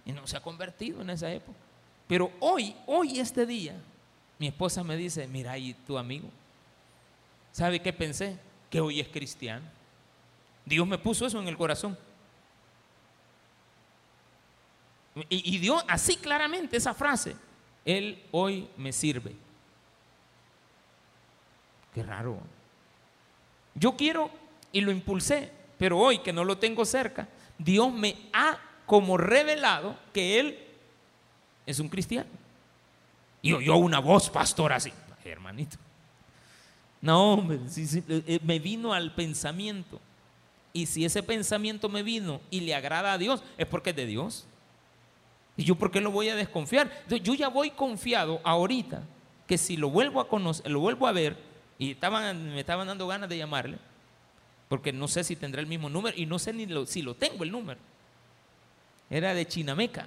[0.06, 1.58] Y no se ha convertido en esa época.
[2.06, 3.74] Pero hoy, hoy este día,
[4.38, 6.28] mi esposa me dice, mira, ¿y tu amigo?
[7.52, 8.38] ¿Sabe qué pensé?
[8.70, 9.66] Que hoy es cristiano.
[10.64, 11.98] Dios me puso eso en el corazón.
[15.28, 17.34] Y, y dio así claramente esa frase.
[17.84, 19.34] Él hoy me sirve.
[21.94, 22.38] Qué raro.
[23.74, 24.30] Yo quiero
[24.70, 27.26] y lo impulsé, pero hoy que no lo tengo cerca,
[27.58, 30.58] Dios me ha como revelado que Él
[31.66, 32.30] es un cristiano.
[33.42, 34.92] Y oyó una voz, pastor, así,
[35.24, 35.76] hermanito.
[37.00, 40.00] No, eh, eh, me vino al pensamiento.
[40.72, 44.06] Y si ese pensamiento me vino y le agrada a Dios, es porque es de
[44.06, 44.46] Dios.
[45.56, 46.90] ¿Y yo por qué lo voy a desconfiar?
[47.08, 49.02] yo ya voy confiado ahorita
[49.46, 51.36] que si lo vuelvo a conocer, lo vuelvo a ver,
[51.78, 53.78] y estaban, me estaban dando ganas de llamarle,
[54.68, 57.44] porque no sé si tendrá el mismo número y no sé ni si lo tengo
[57.44, 57.78] el número.
[59.10, 60.06] Era de Chinameca.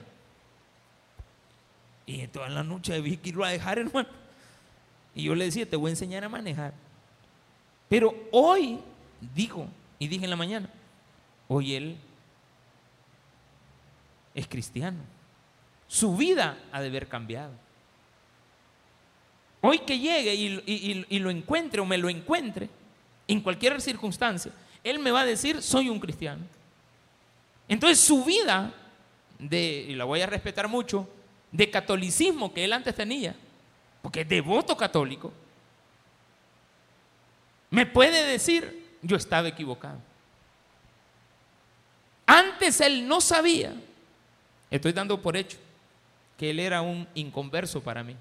[2.05, 4.09] Y toda la noche vi que irlo a dejar, hermano.
[5.15, 6.73] Y yo le decía, te voy a enseñar a manejar.
[7.87, 8.79] Pero hoy,
[9.35, 10.69] digo, y dije en la mañana,
[11.47, 11.97] hoy él
[14.33, 14.99] es cristiano.
[15.87, 17.51] Su vida ha de haber cambiado.
[19.61, 22.69] Hoy que llegue y, lo encuentre o me lo encuentre,
[23.27, 24.51] en cualquier circunstancia,
[24.83, 26.43] él me va a decir, soy un cristiano.
[27.67, 28.73] Entonces su vida,
[29.39, 31.09] de, y la voy a respetar mucho,
[31.51, 33.35] de catolicismo que él antes tenía,
[34.01, 35.33] porque es devoto católico,
[37.71, 39.99] me puede decir, yo estaba equivocado.
[42.25, 43.73] Antes él no sabía,
[44.69, 45.57] estoy dando por hecho,
[46.37, 48.15] que él era un inconverso para mí.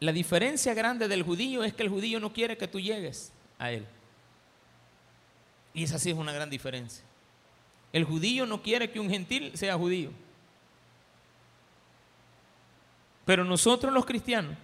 [0.00, 3.70] La diferencia grande del judío es que el judío no quiere que tú llegues a
[3.70, 3.86] él.
[5.72, 7.04] Y esa sí es una gran diferencia.
[7.94, 10.10] El judío no quiere que un gentil sea judío.
[13.24, 14.58] Pero nosotros los cristianos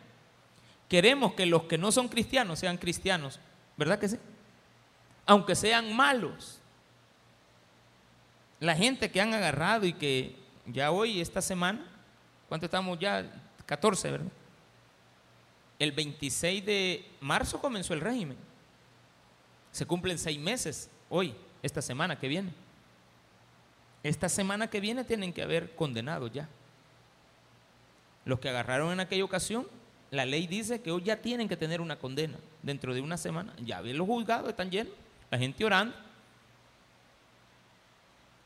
[0.86, 3.40] queremos que los que no son cristianos sean cristianos.
[3.78, 4.18] ¿Verdad que sí?
[5.24, 6.60] Aunque sean malos.
[8.58, 11.86] La gente que han agarrado y que ya hoy, esta semana,
[12.50, 13.24] ¿cuánto estamos ya?
[13.64, 14.32] 14, ¿verdad?
[15.80, 18.36] el 26 de marzo comenzó el régimen.
[19.72, 22.52] Se cumplen seis meses hoy, esta semana que viene.
[24.02, 26.48] Esta semana que viene tienen que haber condenado ya.
[28.24, 29.66] Los que agarraron en aquella ocasión,
[30.10, 32.38] la ley dice que hoy ya tienen que tener una condena.
[32.62, 34.92] Dentro de una semana, ya ven los juzgados, están llenos,
[35.30, 35.94] la gente orando.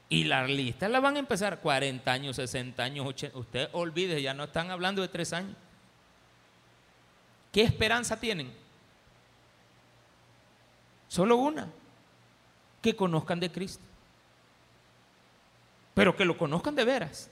[0.09, 3.39] Y la lista la van a empezar 40 años, 60 años, 80.
[3.39, 5.57] Usted olvide, ya no están hablando de tres años.
[7.51, 8.53] ¿Qué esperanza tienen?
[11.09, 11.69] Solo una,
[12.83, 13.83] que conozcan de Cristo.
[15.95, 17.31] Pero que lo conozcan de veras.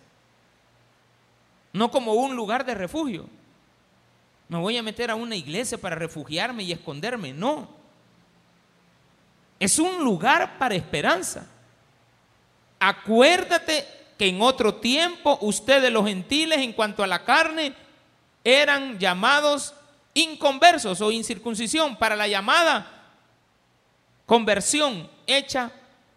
[1.72, 3.26] No como un lugar de refugio.
[4.48, 7.32] Me voy a meter a una iglesia para refugiarme y esconderme.
[7.32, 7.68] No.
[9.58, 11.46] Es un lugar para esperanza.
[12.78, 13.86] Acuérdate
[14.18, 17.74] que en otro tiempo ustedes los gentiles en cuanto a la carne
[18.44, 19.74] eran llamados
[20.14, 23.02] inconversos o incircuncisión para la llamada
[24.26, 25.70] conversión hecha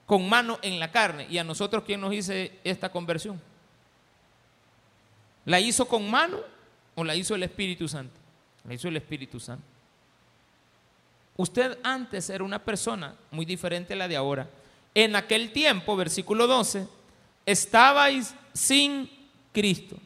[0.06, 1.28] con mano en la carne.
[1.30, 3.42] ¿Y a nosotros quién nos dice esta conversión?
[5.46, 6.40] ¿La hizo con mano
[6.96, 8.16] o la hizo el Espíritu Santo?
[8.68, 9.66] La hizo el Espíritu Santo.
[11.38, 14.50] Usted antes era una persona muy diferente a la de ahora.
[14.94, 16.88] En aquel tiempo, versículo 12,
[17.46, 19.10] estabais sin
[19.52, 19.98] Cristo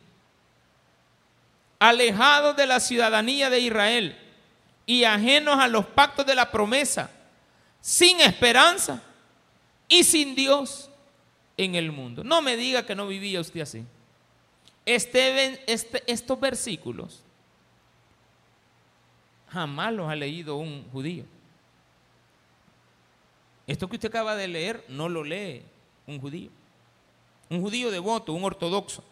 [1.79, 4.17] alejados de la ciudadanía de Israel
[4.85, 7.09] y ajenos a los pactos de la promesa,
[7.79, 9.01] sin esperanza
[9.89, 10.89] y sin Dios
[11.57, 12.23] en el mundo.
[12.23, 13.83] No me diga que no vivía usted así.
[14.85, 17.21] Este, este, estos versículos
[19.49, 21.25] jamás los ha leído un judío.
[23.67, 25.63] Esto que usted acaba de leer no lo lee
[26.07, 26.49] un judío.
[27.49, 29.03] Un judío devoto, un ortodoxo.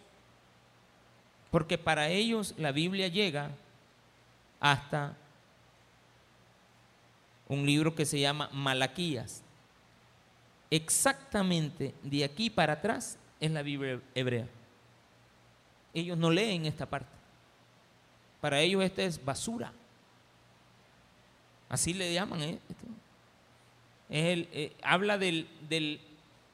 [1.52, 3.52] Porque para ellos la Biblia llega
[4.60, 5.16] hasta
[7.48, 9.44] un libro que se llama Malaquías.
[10.70, 14.48] Exactamente de aquí para atrás es la Biblia hebrea.
[15.94, 17.10] Ellos no leen esta parte.
[18.42, 19.72] Para ellos esta es basura.
[21.70, 22.42] Así le llaman.
[22.42, 22.60] ¿eh?
[24.10, 26.00] Eh, habla del, del,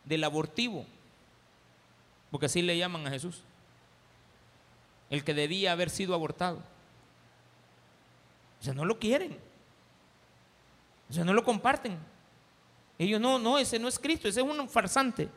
[0.06, 0.86] del abortivo,
[2.32, 3.42] porque así le llaman a Jesús.
[5.10, 6.64] El que debía haber sido abortado.
[8.60, 9.38] O sea, no lo quieren.
[11.10, 11.98] O sea, no lo comparten.
[12.98, 15.30] Ellos no, no, ese no es Cristo, ese es un farsante.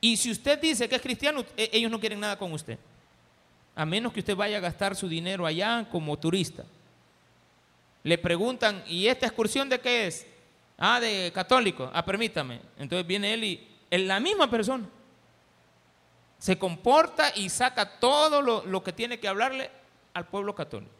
[0.00, 2.78] Y si usted dice que es cristiano, e, ellos no quieren nada con usted.
[3.74, 6.64] A menos que usted vaya a gastar su dinero allá como turista.
[8.02, 10.26] Le preguntan, ¿y esta excursión de qué es?
[10.78, 11.90] Ah, de católico.
[11.92, 12.60] Ah, permítame.
[12.78, 14.88] Entonces viene él y es la misma persona.
[16.38, 19.70] Se comporta y saca todo lo, lo que tiene que hablarle
[20.14, 20.99] al pueblo católico.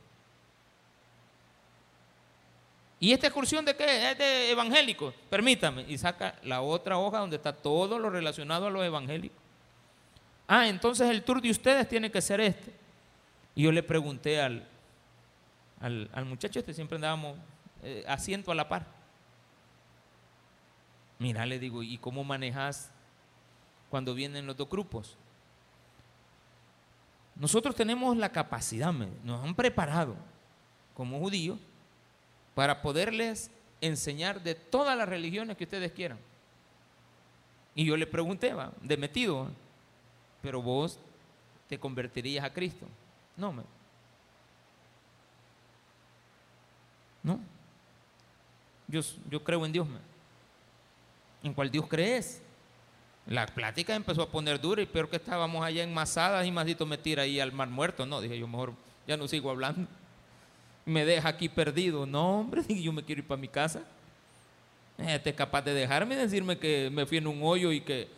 [3.02, 4.10] ¿Y esta excursión de qué?
[4.10, 5.14] Es de evangélicos.
[5.30, 5.86] Permítame.
[5.88, 9.38] Y saca la otra hoja donde está todo lo relacionado a los evangélicos.
[10.46, 12.74] Ah, entonces el tour de ustedes tiene que ser este.
[13.54, 14.68] Y yo le pregunté al,
[15.80, 17.38] al, muchacho este, siempre andábamos
[17.82, 18.86] eh, asiento a la par.
[21.18, 22.90] Mira, le digo, ¿y cómo manejas
[23.88, 25.16] cuando vienen los dos grupos?
[27.34, 30.16] Nosotros tenemos la capacidad, nos han preparado
[30.94, 31.58] como judíos
[32.60, 36.18] para poderles enseñar de todas las religiones que ustedes quieran.
[37.74, 38.70] Y yo le pregunté, va,
[40.42, 40.98] pero vos
[41.70, 42.84] te convertirías a Cristo.
[43.34, 43.62] No, me.
[47.22, 47.40] No.
[48.86, 49.88] Yo, yo creo en Dios.
[51.42, 52.42] ¿En cuál Dios crees?
[53.24, 56.84] La plática empezó a poner dura y peor que estábamos allá en Masadas y Masito
[56.84, 58.04] me tira ahí al mar muerto.
[58.04, 58.74] No, dije yo mejor
[59.06, 59.88] ya no sigo hablando.
[60.84, 62.06] Me deja aquí perdido.
[62.06, 63.82] No, hombre, yo me quiero ir para mi casa.
[64.98, 68.08] Este es capaz de dejarme decirme que me fui en un hoyo y que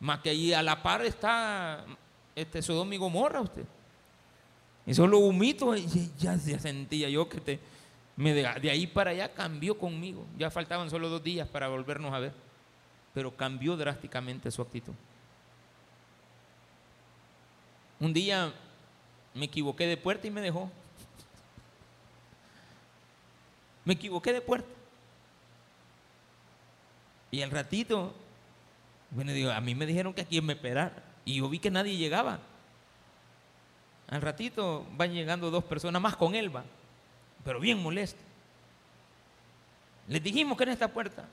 [0.00, 1.84] más que allí a la par está
[2.34, 3.64] este Sodoma y Gomorra usted.
[4.84, 5.76] Y solo humito
[6.18, 7.60] ya, ya sentía yo que te,
[8.16, 10.26] me de, de ahí para allá cambió conmigo.
[10.36, 12.32] Ya faltaban solo dos días para volvernos a ver
[13.14, 14.94] pero cambió drásticamente su actitud.
[18.00, 18.52] Un día
[19.34, 20.70] me equivoqué de puerta y me dejó.
[23.84, 24.68] Me equivoqué de puerta.
[27.30, 28.14] Y al ratito,
[29.10, 31.02] bueno, digo, a mí me dijeron que aquí me esperar.
[31.24, 32.40] Y yo vi que nadie llegaba.
[34.08, 36.64] Al ratito van llegando dos personas más con Elba,
[37.44, 38.20] pero bien molesto.
[40.08, 41.26] Les dijimos que en esta puerta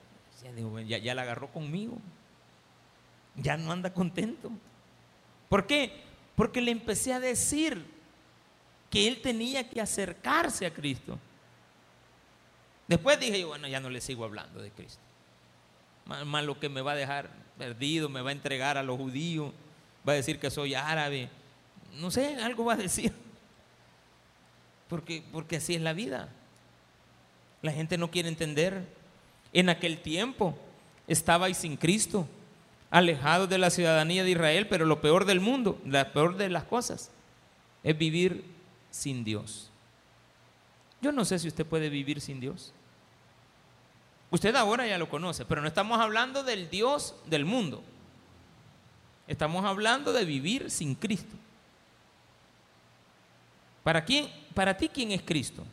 [0.87, 1.97] ya, ya la agarró conmigo.
[3.35, 4.51] Ya no anda contento.
[5.49, 6.03] ¿Por qué?
[6.35, 7.85] Porque le empecé a decir
[8.89, 11.19] que él tenía que acercarse a Cristo.
[12.89, 14.99] Después dije, bueno, ya no le sigo hablando de Cristo.
[16.05, 19.53] Más, lo que me va a dejar perdido, me va a entregar a los judíos,
[20.07, 21.29] va a decir que soy árabe.
[21.93, 23.13] No sé, algo va a decir.
[24.89, 26.29] Porque, porque así es la vida.
[27.61, 28.83] La gente no quiere entender
[29.53, 30.57] en aquel tiempo
[31.07, 32.27] estabais sin Cristo,
[32.89, 36.63] alejados de la ciudadanía de Israel, pero lo peor del mundo, la peor de las
[36.63, 37.11] cosas,
[37.83, 38.43] es vivir
[38.89, 39.69] sin Dios.
[41.01, 42.73] Yo no sé si usted puede vivir sin Dios.
[44.31, 47.83] Usted ahora ya lo conoce, pero no estamos hablando del Dios del mundo.
[49.27, 51.35] Estamos hablando de vivir sin Cristo.
[53.83, 54.29] ¿Para quién?
[54.53, 55.63] Para ti quién es Cristo?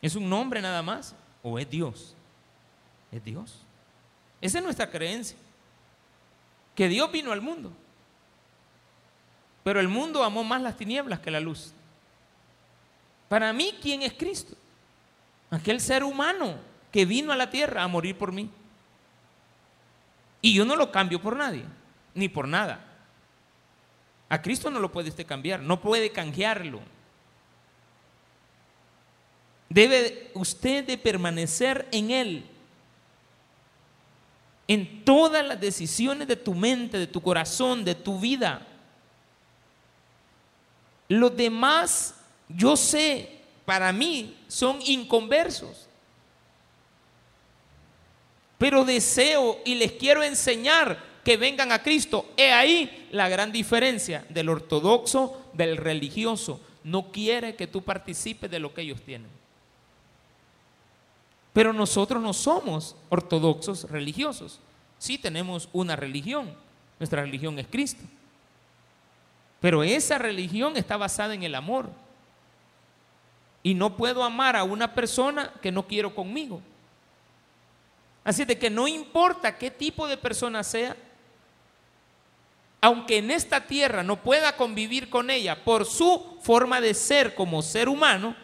[0.00, 1.14] ¿Es un nombre nada más?
[1.44, 2.14] o es Dios?
[3.12, 3.54] Es Dios.
[4.40, 5.36] Esa es nuestra creencia.
[6.74, 7.70] Que Dios vino al mundo.
[9.62, 11.72] Pero el mundo amó más las tinieblas que la luz.
[13.28, 14.56] Para mí, ¿quién es Cristo?
[15.54, 16.56] Aquel ser humano
[16.90, 18.50] que vino a la tierra a morir por mí.
[20.42, 21.64] Y yo no lo cambio por nadie,
[22.12, 22.84] ni por nada.
[24.28, 26.80] A Cristo no lo puede usted cambiar, no puede canjearlo.
[29.68, 32.44] Debe usted de permanecer en Él.
[34.66, 38.66] En todas las decisiones de tu mente, de tu corazón, de tu vida.
[41.06, 42.16] Los demás,
[42.48, 43.33] yo sé,
[43.64, 45.88] para mí son inconversos.
[48.58, 52.26] Pero deseo y les quiero enseñar que vengan a Cristo.
[52.36, 56.60] He ahí la gran diferencia del ortodoxo del religioso.
[56.84, 59.30] No quiere que tú participes de lo que ellos tienen.
[61.52, 64.60] Pero nosotros no somos ortodoxos religiosos.
[64.98, 66.54] Sí tenemos una religión.
[66.98, 68.02] Nuestra religión es Cristo.
[69.60, 71.88] Pero esa religión está basada en el amor.
[73.64, 76.60] Y no puedo amar a una persona que no quiero conmigo.
[78.22, 80.96] Así de que no importa qué tipo de persona sea,
[82.80, 87.62] aunque en esta tierra no pueda convivir con ella por su forma de ser como
[87.62, 88.36] ser humano,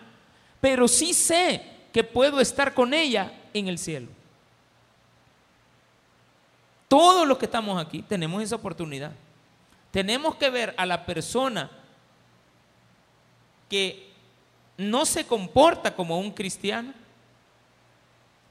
[0.61, 1.62] pero sí sé
[1.93, 4.09] que puedo estar con ella en el cielo.
[6.89, 9.12] Todos los que estamos aquí tenemos esa oportunidad.
[9.91, 11.71] Tenemos que ver a la persona
[13.68, 14.10] que
[14.81, 16.95] no se comporta como un cristiano,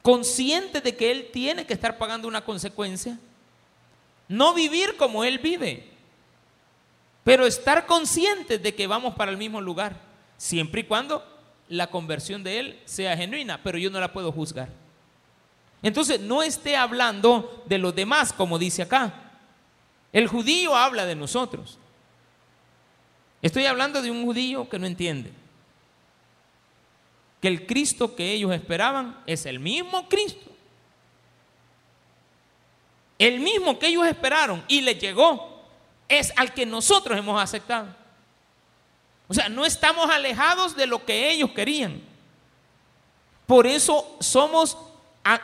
[0.04, 3.18] consciente de que él tiene que estar pagando una consecuencia,
[4.28, 5.90] no vivir como él vive,
[7.24, 10.00] pero estar consciente de que vamos para el mismo lugar,
[10.38, 11.26] siempre y cuando
[11.68, 14.70] la conversión de él sea genuina, pero yo no la puedo juzgar.
[15.82, 19.32] Entonces, no esté hablando de los demás, como dice acá.
[20.12, 21.80] El judío habla de nosotros.
[23.42, 25.32] Estoy hablando de un judío que no entiende
[27.42, 30.52] que el Cristo que ellos esperaban es el mismo Cristo.
[33.18, 35.62] El mismo que ellos esperaron y les llegó
[36.08, 37.88] es al que nosotros hemos aceptado.
[39.28, 42.02] O sea, no estamos alejados de lo que ellos querían.
[43.46, 44.78] Por eso somos,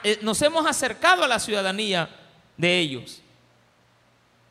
[0.03, 2.09] eh, nos hemos acercado a la ciudadanía
[2.57, 3.21] de ellos.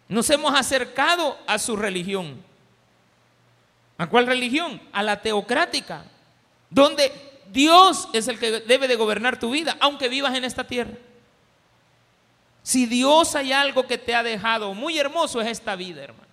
[0.08, 2.42] Nos hemos acercado a su religión.
[3.96, 4.80] ¿A cuál religión?
[4.92, 6.04] A la teocrática,
[6.68, 10.94] donde Dios es el que debe de gobernar tu vida, aunque vivas en esta tierra.
[12.62, 16.24] Si Dios hay algo que te ha dejado muy hermoso es esta vida, hermano.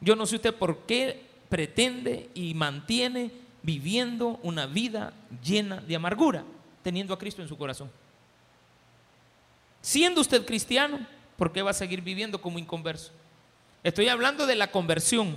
[0.00, 3.30] Yo no sé usted por qué pretende y mantiene
[3.62, 5.12] viviendo una vida
[5.44, 6.44] llena de amargura,
[6.82, 7.90] teniendo a Cristo en su corazón.
[9.82, 11.06] Siendo usted cristiano,
[11.36, 13.12] ¿por qué va a seguir viviendo como inconverso?
[13.82, 15.36] Estoy hablando de la conversión,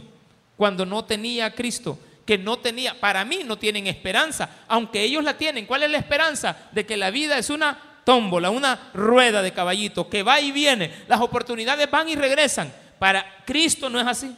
[0.55, 5.24] cuando no tenía a Cristo, que no tenía, para mí no tienen esperanza, aunque ellos
[5.24, 5.65] la tienen.
[5.65, 6.57] ¿Cuál es la esperanza?
[6.71, 11.03] De que la vida es una tómbola, una rueda de caballito que va y viene,
[11.07, 12.74] las oportunidades van y regresan.
[12.99, 14.36] Para Cristo no es así.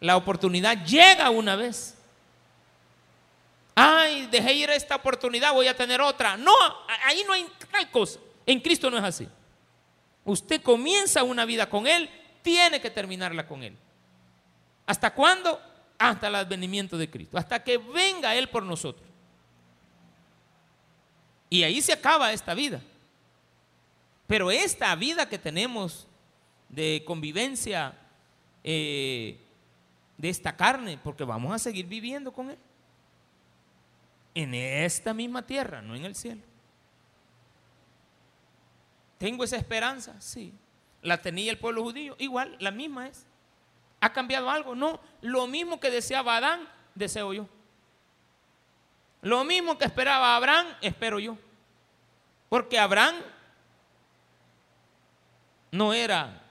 [0.00, 1.96] La oportunidad llega una vez.
[3.74, 6.36] Ay, dejé ir esta oportunidad, voy a tener otra.
[6.36, 6.54] No,
[7.04, 8.20] ahí no hay tal cosa.
[8.46, 9.28] En Cristo no es así.
[10.24, 12.08] Usted comienza una vida con Él,
[12.42, 13.76] tiene que terminarla con Él.
[14.86, 15.60] ¿Hasta cuándo?
[15.98, 19.06] Hasta el advenimiento de Cristo, hasta que venga Él por nosotros.
[21.48, 22.80] Y ahí se acaba esta vida.
[24.26, 26.06] Pero esta vida que tenemos
[26.68, 27.96] de convivencia
[28.64, 29.38] eh,
[30.16, 32.58] de esta carne, porque vamos a seguir viviendo con Él.
[34.34, 36.42] En esta misma tierra, no en el cielo.
[39.18, 40.20] ¿Tengo esa esperanza?
[40.20, 40.52] Sí.
[41.02, 42.16] ¿La tenía el pueblo judío?
[42.18, 43.26] Igual, la misma es.
[44.04, 44.74] ¿Ha cambiado algo?
[44.74, 45.00] No.
[45.22, 47.48] Lo mismo que deseaba Adán, deseo yo.
[49.22, 51.38] Lo mismo que esperaba Abraham, espero yo.
[52.50, 53.14] Porque Abraham
[55.70, 56.42] no era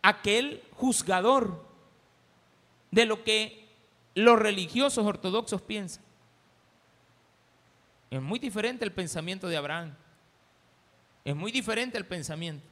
[0.00, 1.66] aquel juzgador
[2.90, 3.68] de lo que
[4.14, 6.02] los religiosos ortodoxos piensan.
[8.10, 9.94] Es muy diferente el pensamiento de Abraham.
[11.26, 12.66] Es muy diferente el pensamiento.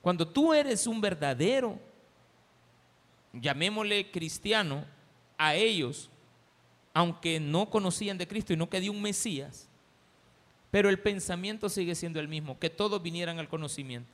[0.00, 1.91] Cuando tú eres un verdadero
[3.32, 4.84] llamémosle cristiano,
[5.38, 6.10] a ellos,
[6.94, 9.68] aunque no conocían de Cristo y no que un Mesías,
[10.70, 14.10] pero el pensamiento sigue siendo el mismo, que todos vinieran al conocimiento.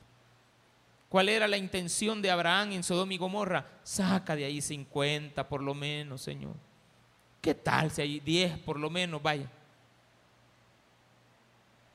[1.09, 3.65] ¿Cuál era la intención de Abraham en Sodoma y Gomorra?
[3.83, 6.55] Saca de ahí 50 por lo menos, Señor.
[7.41, 9.21] ¿Qué tal si hay 10 por lo menos?
[9.21, 9.49] Vaya.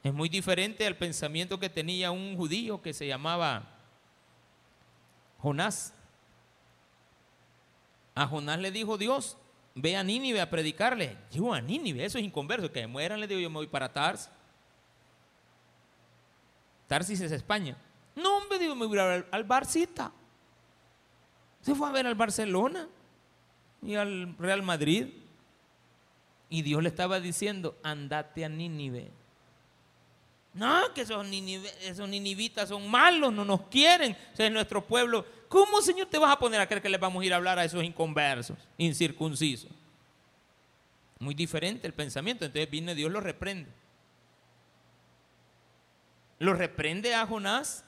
[0.03, 3.71] Es muy diferente al pensamiento que tenía un judío que se llamaba
[5.39, 5.94] Jonás.
[8.15, 9.37] A Jonás le dijo Dios,
[9.75, 11.17] ve a Nínive a predicarle.
[11.33, 14.31] Yo a Nínive, eso es inconverso, que mueran, le digo yo me voy para Tarsis.
[16.87, 17.77] Tarsis es España.
[18.15, 20.13] No, hombre, digo, me voy a ver al Barcita.
[21.61, 22.89] Se fue a ver al Barcelona
[23.83, 25.09] y al Real Madrid.
[26.51, 29.11] Y Dios le estaba diciendo, andate a Nínive.
[30.55, 34.17] No, que esos, ninivitas son malos, no nos quieren.
[34.33, 37.23] O sea, nuestro pueblo ¿Cómo, Señor, te vas a poner a creer que le vamos
[37.23, 39.71] a ir a hablar a esos inconversos, incircuncisos?
[41.21, 42.45] Muy diferente el pensamiento.
[42.45, 43.71] Entonces viene Dios, lo reprende.
[46.41, 47.85] Lo reprende a Jonás,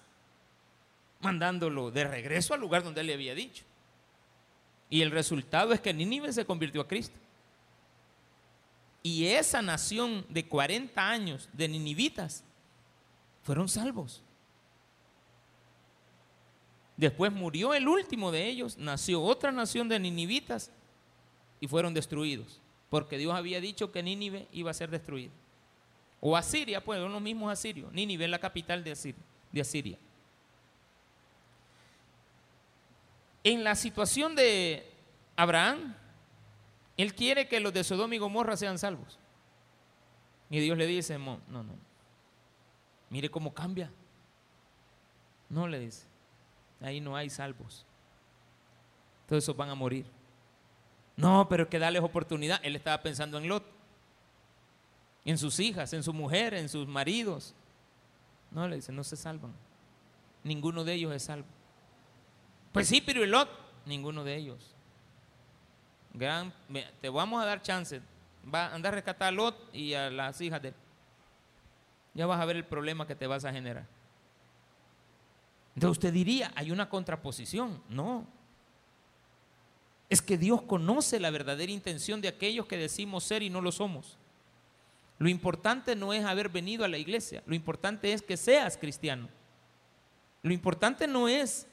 [1.18, 3.64] mandándolo de regreso al lugar donde él le había dicho.
[4.88, 7.18] Y el resultado es que Nínive se convirtió a Cristo.
[9.02, 12.44] Y esa nación de 40 años de ninivitas
[13.46, 14.24] fueron salvos.
[16.96, 20.72] Después murió el último de ellos, nació otra nación de ninivitas
[21.60, 25.30] y fueron destruidos, porque Dios había dicho que Nínive iba a ser destruido.
[26.20, 27.92] O Asiria, pues, son los mismos asirios.
[27.92, 29.22] Nínive es la capital de Asiria.
[29.52, 29.98] De Asiria.
[33.44, 34.90] En la situación de
[35.36, 35.94] Abraham,
[36.96, 39.20] él quiere que los de Sodoma y Gomorra sean salvos.
[40.50, 41.86] Y Dios le dice, no, no.
[43.10, 43.90] Mire cómo cambia.
[45.48, 46.06] No le dice.
[46.80, 47.86] Ahí no hay salvos.
[49.28, 50.06] Todos esos van a morir.
[51.16, 52.60] No, pero es que darles oportunidad.
[52.62, 53.64] Él estaba pensando en Lot,
[55.24, 57.54] en sus hijas, en su mujer, en sus maridos.
[58.50, 59.52] No, le dice, no se salvan.
[60.44, 61.46] Ninguno de ellos es salvo.
[62.72, 63.48] Pues sí, pero el Lot,
[63.86, 64.74] ninguno de ellos.
[66.12, 66.52] Gran,
[67.00, 68.00] te vamos a dar chance.
[68.54, 70.74] Va a rescatar a Lot y a las hijas de él.
[72.16, 73.86] Ya vas a ver el problema que te vas a generar.
[75.74, 77.82] Entonces usted diría, hay una contraposición.
[77.90, 78.26] No.
[80.08, 83.70] Es que Dios conoce la verdadera intención de aquellos que decimos ser y no lo
[83.70, 84.16] somos.
[85.18, 89.28] Lo importante no es haber venido a la iglesia, lo importante es que seas cristiano.
[90.42, 91.66] Lo importante no es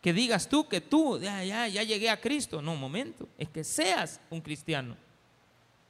[0.00, 2.60] que digas tú que tú, ya, ya, ya llegué a Cristo.
[2.62, 4.96] No, un momento, es que seas un cristiano.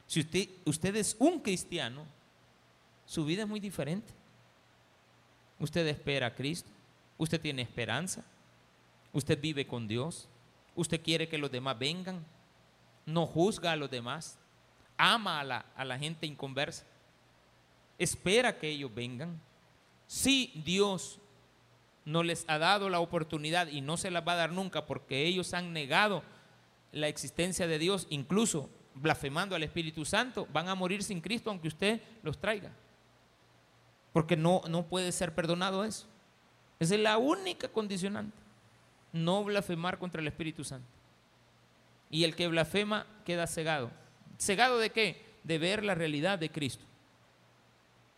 [0.05, 2.05] Si usted, usted es un cristiano,
[3.05, 4.13] su vida es muy diferente.
[5.59, 6.69] Usted espera a Cristo,
[7.17, 8.23] usted tiene esperanza,
[9.11, 10.27] usted vive con Dios,
[10.75, 12.25] usted quiere que los demás vengan,
[13.05, 14.37] no juzga a los demás,
[14.97, 16.85] ama a la, a la gente inconversa,
[17.97, 19.39] espera que ellos vengan.
[20.07, 21.19] Si Dios
[22.05, 25.25] no les ha dado la oportunidad y no se las va a dar nunca porque
[25.25, 26.23] ellos han negado
[26.91, 31.67] la existencia de Dios, incluso blasfemando al Espíritu Santo, van a morir sin Cristo aunque
[31.67, 32.71] usted los traiga.
[34.13, 36.07] Porque no, no puede ser perdonado eso.
[36.79, 38.37] Esa es la única condicionante.
[39.11, 40.87] No blasfemar contra el Espíritu Santo.
[42.09, 43.91] Y el que blasfema queda cegado.
[44.37, 45.25] ¿Cegado de qué?
[45.43, 46.85] De ver la realidad de Cristo.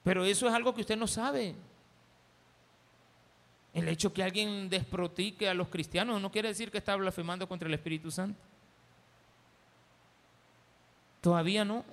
[0.04, 1.56] Pero eso es algo que usted no sabe.
[3.74, 7.68] El hecho que alguien desprotique a los cristianos no quiere decir que está blasfemando contra
[7.68, 8.40] el Espíritu Santo.
[11.22, 11.84] Todavía no.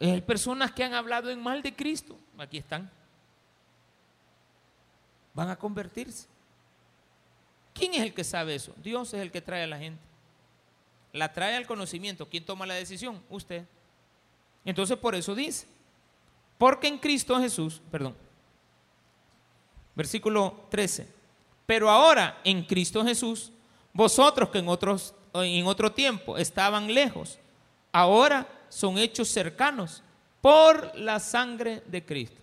[0.00, 2.18] Hay personas que han hablado en mal de Cristo.
[2.38, 2.90] Aquí están.
[5.34, 6.26] Van a convertirse.
[7.74, 8.72] ¿Quién es el que sabe eso?
[8.82, 10.00] Dios es el que trae a la gente.
[11.12, 12.28] La trae al conocimiento.
[12.28, 13.22] ¿Quién toma la decisión?
[13.28, 13.64] Usted.
[14.64, 15.66] Entonces por eso dice.
[16.58, 18.14] Porque en Cristo Jesús, perdón,
[19.98, 21.08] Versículo 13.
[21.66, 23.50] Pero ahora en Cristo Jesús,
[23.92, 27.36] vosotros que en, otros, en otro tiempo estaban lejos,
[27.90, 30.02] ahora son hechos cercanos
[30.40, 32.40] por la sangre de Cristo.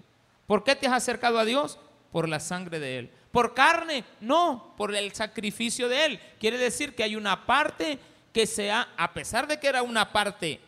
[0.47, 1.79] ¿Por qué te has acercado a Dios?
[2.11, 3.11] Por la sangre de Él.
[3.31, 4.03] ¿Por carne?
[4.21, 6.19] No, por el sacrificio de Él.
[6.39, 7.99] Quiere decir que hay una parte
[8.31, 10.59] que sea, a pesar de que era una parte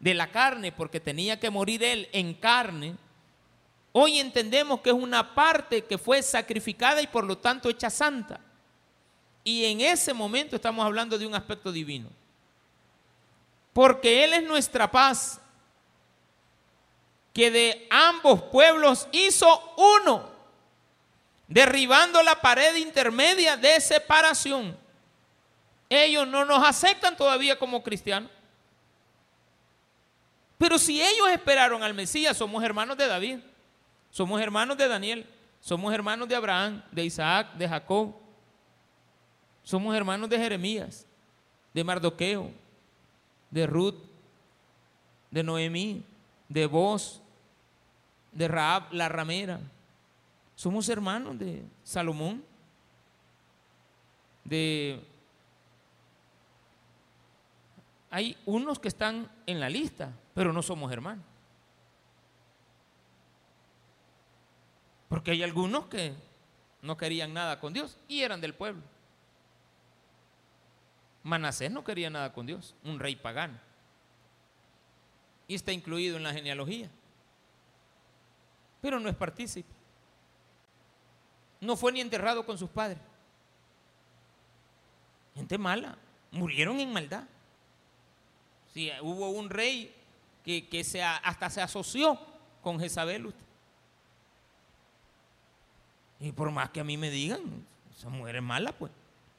[0.00, 2.96] de la carne, porque tenía que morir Él en carne,
[3.92, 8.40] Hoy entendemos que es una parte que fue sacrificada y por lo tanto hecha santa.
[9.44, 12.08] Y en ese momento estamos hablando de un aspecto divino.
[13.72, 15.40] Porque Él es nuestra paz,
[17.32, 20.30] que de ambos pueblos hizo uno,
[21.48, 24.76] derribando la pared intermedia de separación.
[25.88, 28.30] Ellos no nos aceptan todavía como cristianos.
[30.58, 33.38] Pero si ellos esperaron al Mesías, somos hermanos de David.
[34.12, 35.26] Somos hermanos de Daniel,
[35.58, 38.14] somos hermanos de Abraham, de Isaac, de Jacob.
[39.62, 41.06] Somos hermanos de Jeremías,
[41.72, 42.50] de Mardoqueo,
[43.52, 43.94] de Ruth,
[45.30, 46.04] de Noemí,
[46.48, 47.22] de Boz,
[48.32, 49.60] de Raab, la ramera.
[50.56, 52.42] Somos hermanos de Salomón,
[54.44, 55.00] de...
[58.10, 61.24] Hay unos que están en la lista, pero no somos hermanos.
[65.08, 66.14] Porque hay algunos que
[66.82, 68.82] no querían nada con Dios y eran del pueblo.
[71.22, 73.58] Manasés no quería nada con Dios, un rey pagano.
[75.46, 76.90] Y está incluido en la genealogía.
[78.80, 79.72] Pero no es partícipe.
[81.60, 82.98] No fue ni enterrado con sus padres.
[85.34, 85.96] Gente mala.
[86.32, 87.24] Murieron en maldad.
[88.72, 89.94] Sí, hubo un rey
[90.44, 92.18] que, se, hasta se asoció
[92.62, 93.32] con Jezabel.
[96.18, 97.64] Y por más que a mí me digan,
[97.96, 98.90] esa mujer es mala, pues.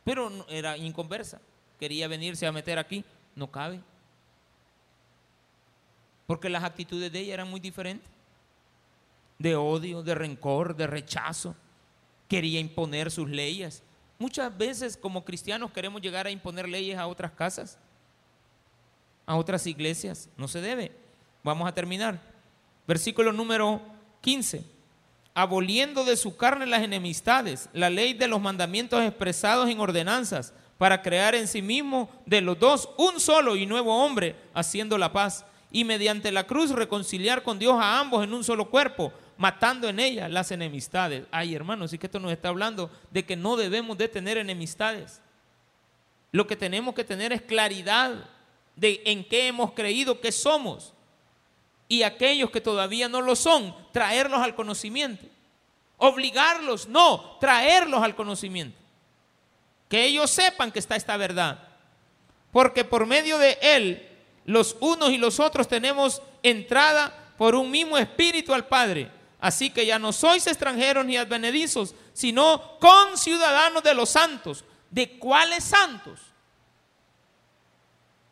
[0.03, 1.41] Pero era inconversa.
[1.83, 3.03] Quería venirse a meter aquí.
[3.35, 3.81] No cabe.
[6.25, 8.09] Porque las actitudes de ella eran muy diferentes.
[9.37, 11.57] De odio, de rencor, de rechazo.
[12.29, 13.83] Quería imponer sus leyes.
[14.17, 17.77] Muchas veces como cristianos queremos llegar a imponer leyes a otras casas,
[19.25, 20.29] a otras iglesias.
[20.37, 20.93] No se debe.
[21.43, 22.17] Vamos a terminar.
[22.87, 23.81] Versículo número
[24.21, 24.63] 15.
[25.33, 31.01] Aboliendo de su carne las enemistades, la ley de los mandamientos expresados en ordenanzas, para
[31.01, 35.45] crear en sí mismo de los dos un solo y nuevo hombre, haciendo la paz,
[35.71, 39.99] y mediante la cruz reconciliar con Dios a ambos en un solo cuerpo, matando en
[39.99, 41.25] ella las enemistades.
[41.31, 45.19] Ay, hermanos, y que esto nos está hablando de que no debemos de tener enemistades.
[46.31, 48.29] Lo que tenemos que tener es claridad
[48.75, 50.93] de en qué hemos creído que somos.
[51.87, 55.25] Y aquellos que todavía no lo son, traerlos al conocimiento.
[55.97, 58.82] Obligarlos, no, traerlos al conocimiento.
[59.93, 61.67] Que ellos sepan que está esta verdad.
[62.51, 64.09] Porque por medio de Él,
[64.43, 69.11] los unos y los otros tenemos entrada por un mismo espíritu al Padre.
[69.39, 74.65] Así que ya no sois extranjeros ni advenedizos, sino conciudadanos de los santos.
[74.89, 76.19] ¿De cuáles santos?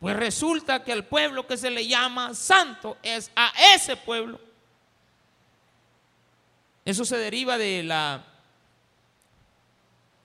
[0.00, 4.40] Pues resulta que el pueblo que se le llama santo es a ese pueblo.
[6.84, 8.24] Eso se deriva de la,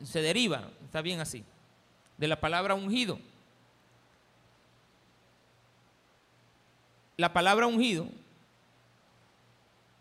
[0.04, 1.44] se deriva, está bien así,
[2.18, 3.20] de la palabra ungido.
[7.18, 8.08] La palabra ungido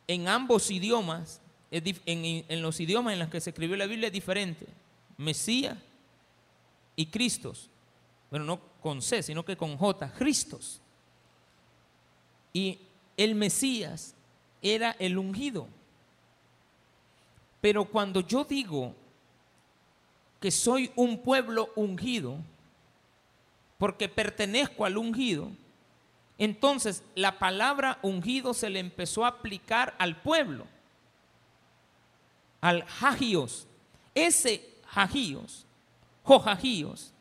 [0.06, 4.66] en ambos idiomas, en, los idiomas en los que se escribió la Biblia es diferente.
[5.16, 5.76] Mesías
[6.94, 7.68] y Cristos.
[8.30, 10.80] Bueno, no con C, sino que con J, Cristos.
[12.52, 12.78] Y
[13.16, 14.14] el Mesías
[14.62, 15.66] era el ungido.
[17.60, 18.94] Pero cuando yo digo
[20.40, 22.38] que soy un pueblo ungido,
[23.78, 25.50] porque pertenezco al ungido,
[26.38, 30.66] entonces la palabra ungido se le empezó a aplicar al pueblo,
[32.60, 33.66] al Hagios.
[34.14, 35.66] Ese Hagios,
[36.22, 37.12] Jojagios,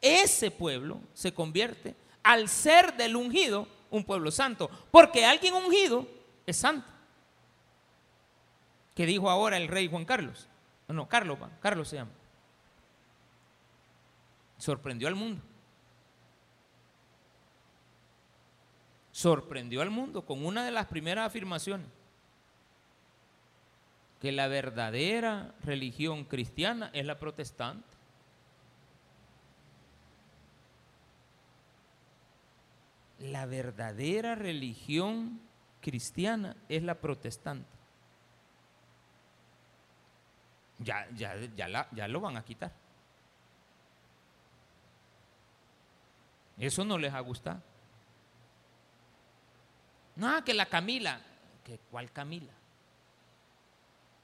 [0.00, 6.06] ese pueblo se convierte al ser del ungido un pueblo santo, porque alguien ungido
[6.46, 6.86] es santo.
[8.94, 10.48] Que dijo ahora el rey Juan Carlos.
[10.88, 12.10] No, Carlos, Carlos se llama.
[14.62, 15.42] Sorprendió al mundo.
[19.12, 21.86] sorprendió al mundo con una de las primeras afirmaciones,
[24.20, 27.86] que la verdadera religión cristiana es la protestante.
[33.18, 35.40] La verdadera religión
[35.80, 37.68] cristiana es la protestante.
[40.78, 42.81] Ya, ya, ya, ya lo van a quitar.
[46.58, 47.60] Eso no les ha gustado.
[50.16, 51.20] No, que la Camila.
[51.64, 52.52] ¿Que ¿Cuál Camila?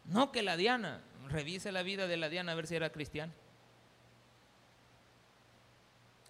[0.05, 1.01] No, que la Diana.
[1.29, 3.33] Revise la vida de la Diana a ver si era cristiana.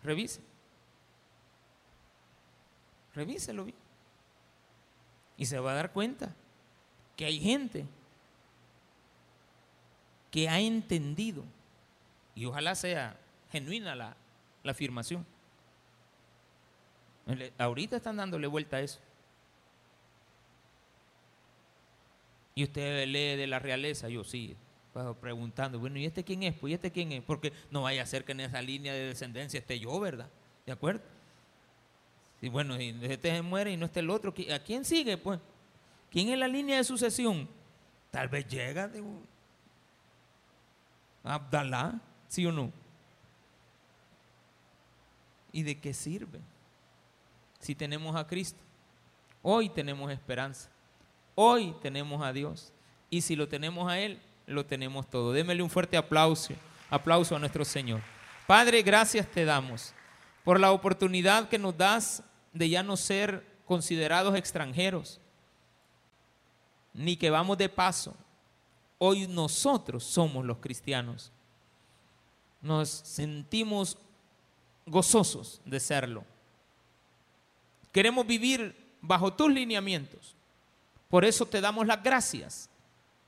[0.03, 0.41] Revise.
[3.15, 3.77] Revíselo bien.
[5.37, 6.35] Y se va a dar cuenta
[7.17, 7.87] que hay gente
[10.31, 11.43] que ha entendido,
[12.35, 13.17] y ojalá sea
[13.51, 14.17] genuina la,
[14.63, 15.25] la afirmación.
[17.59, 18.99] Ahorita están dándole vuelta a eso.
[22.55, 24.57] Y usted lee de la realeza, yo sí,
[25.21, 26.55] preguntando, bueno, ¿y este quién es?
[26.57, 27.23] Pues, ¿y este quién es?
[27.23, 30.29] Porque no vaya a ser que en esa línea de descendencia esté yo, ¿verdad?
[30.67, 31.03] ¿De acuerdo?
[32.41, 35.17] Y bueno, y este se muere y no esté el otro, ¿a quién sigue?
[35.17, 35.39] Pues,
[36.11, 37.49] ¿quién es la línea de sucesión?
[38.11, 39.05] Tal vez llega de
[41.23, 42.73] Abdalá, ¿sí o no?
[45.53, 46.41] ¿Y de qué sirve?
[47.59, 48.61] Si tenemos a Cristo,
[49.43, 50.71] hoy tenemos esperanza.
[51.35, 52.73] Hoy tenemos a Dios.
[53.11, 55.33] Y si lo tenemos a Él, lo tenemos todo.
[55.33, 56.55] Démele un fuerte aplauso,
[56.91, 58.01] aplauso a nuestro Señor.
[58.47, 59.93] Padre, gracias te damos
[60.45, 65.21] por la oportunidad que nos das de ya no ser considerados extranjeros,
[66.95, 68.17] ni que vamos de paso.
[68.97, 71.31] Hoy nosotros somos los cristianos.
[72.61, 73.99] Nos sentimos
[74.87, 76.25] gozosos de serlo.
[77.93, 80.35] Queremos vivir bajo tus lineamientos.
[81.09, 82.69] Por eso te damos las gracias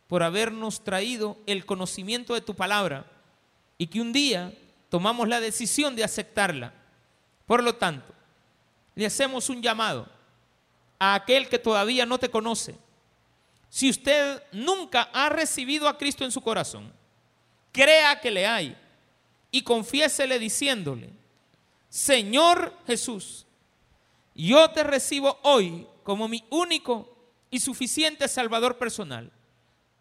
[0.06, 3.06] por habernos traído el conocimiento de tu palabra
[3.78, 4.52] y que un día
[4.88, 6.74] tomamos la decisión de aceptarla.
[7.46, 8.12] Por lo tanto,
[8.94, 10.06] le hacemos un llamado
[10.98, 12.76] a aquel que todavía no te conoce.
[13.70, 16.92] Si usted nunca ha recibido a Cristo en su corazón,
[17.72, 18.76] crea que le hay
[19.50, 21.10] y confiésele diciéndole,
[21.88, 23.46] Señor Jesús,
[24.34, 27.16] yo te recibo hoy como mi único
[27.50, 29.30] y suficiente Salvador personal.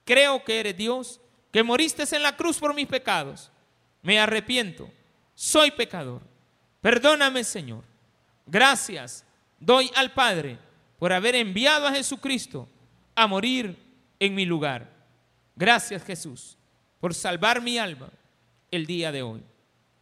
[0.05, 1.19] Creo que eres Dios,
[1.51, 3.51] que moriste en la cruz por mis pecados.
[4.01, 4.89] Me arrepiento,
[5.35, 6.21] soy pecador.
[6.81, 7.83] Perdóname, Señor.
[8.45, 9.25] Gracias
[9.59, 10.57] doy al Padre
[10.97, 12.67] por haber enviado a Jesucristo
[13.15, 13.77] a morir
[14.19, 14.89] en mi lugar.
[15.55, 16.57] Gracias Jesús
[16.99, 18.09] por salvar mi alma
[18.71, 19.43] el día de hoy.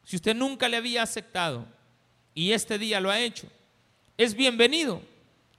[0.04, 1.66] Si usted nunca le había aceptado
[2.34, 3.48] y este día lo ha hecho,
[4.18, 5.02] es bienvenido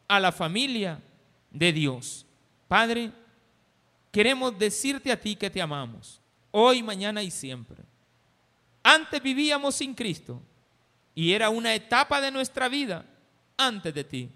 [0.09, 1.01] a la familia
[1.51, 2.27] de Dios.
[2.67, 3.13] Padre,
[4.11, 7.85] queremos decirte a ti que te amamos, hoy, mañana y siempre.
[8.83, 10.43] Antes vivíamos sin Cristo
[11.15, 13.05] y era una etapa de nuestra vida
[13.57, 14.31] antes de ti.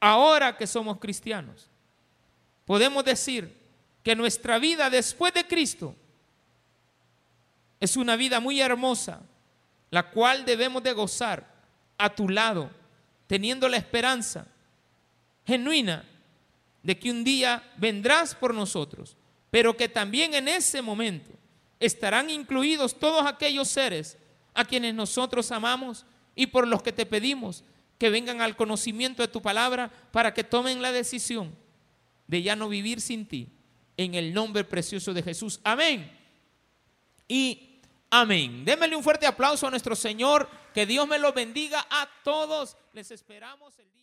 [0.00, 1.68] Ahora que somos cristianos,
[2.64, 3.56] podemos decir
[4.02, 5.94] que nuestra vida después de Cristo
[7.78, 9.20] es una vida muy hermosa,
[9.90, 11.46] la cual debemos de gozar
[11.98, 12.70] a tu lado,
[13.30, 14.48] teniendo la esperanza
[15.46, 16.04] genuina
[16.82, 19.16] de que un día vendrás por nosotros,
[19.52, 21.30] pero que también en ese momento
[21.78, 24.18] estarán incluidos todos aquellos seres
[24.52, 26.04] a quienes nosotros amamos
[26.34, 27.62] y por los que te pedimos
[27.98, 31.54] que vengan al conocimiento de tu palabra para que tomen la decisión
[32.26, 33.46] de ya no vivir sin ti.
[33.96, 35.60] En el nombre precioso de Jesús.
[35.62, 36.10] Amén.
[37.28, 37.69] Y
[38.10, 38.64] amén.
[38.64, 40.48] Démele un fuerte aplauso a nuestro Señor.
[40.74, 42.76] Que Dios me lo bendiga a todos.
[42.92, 43.99] Les esperamos el día.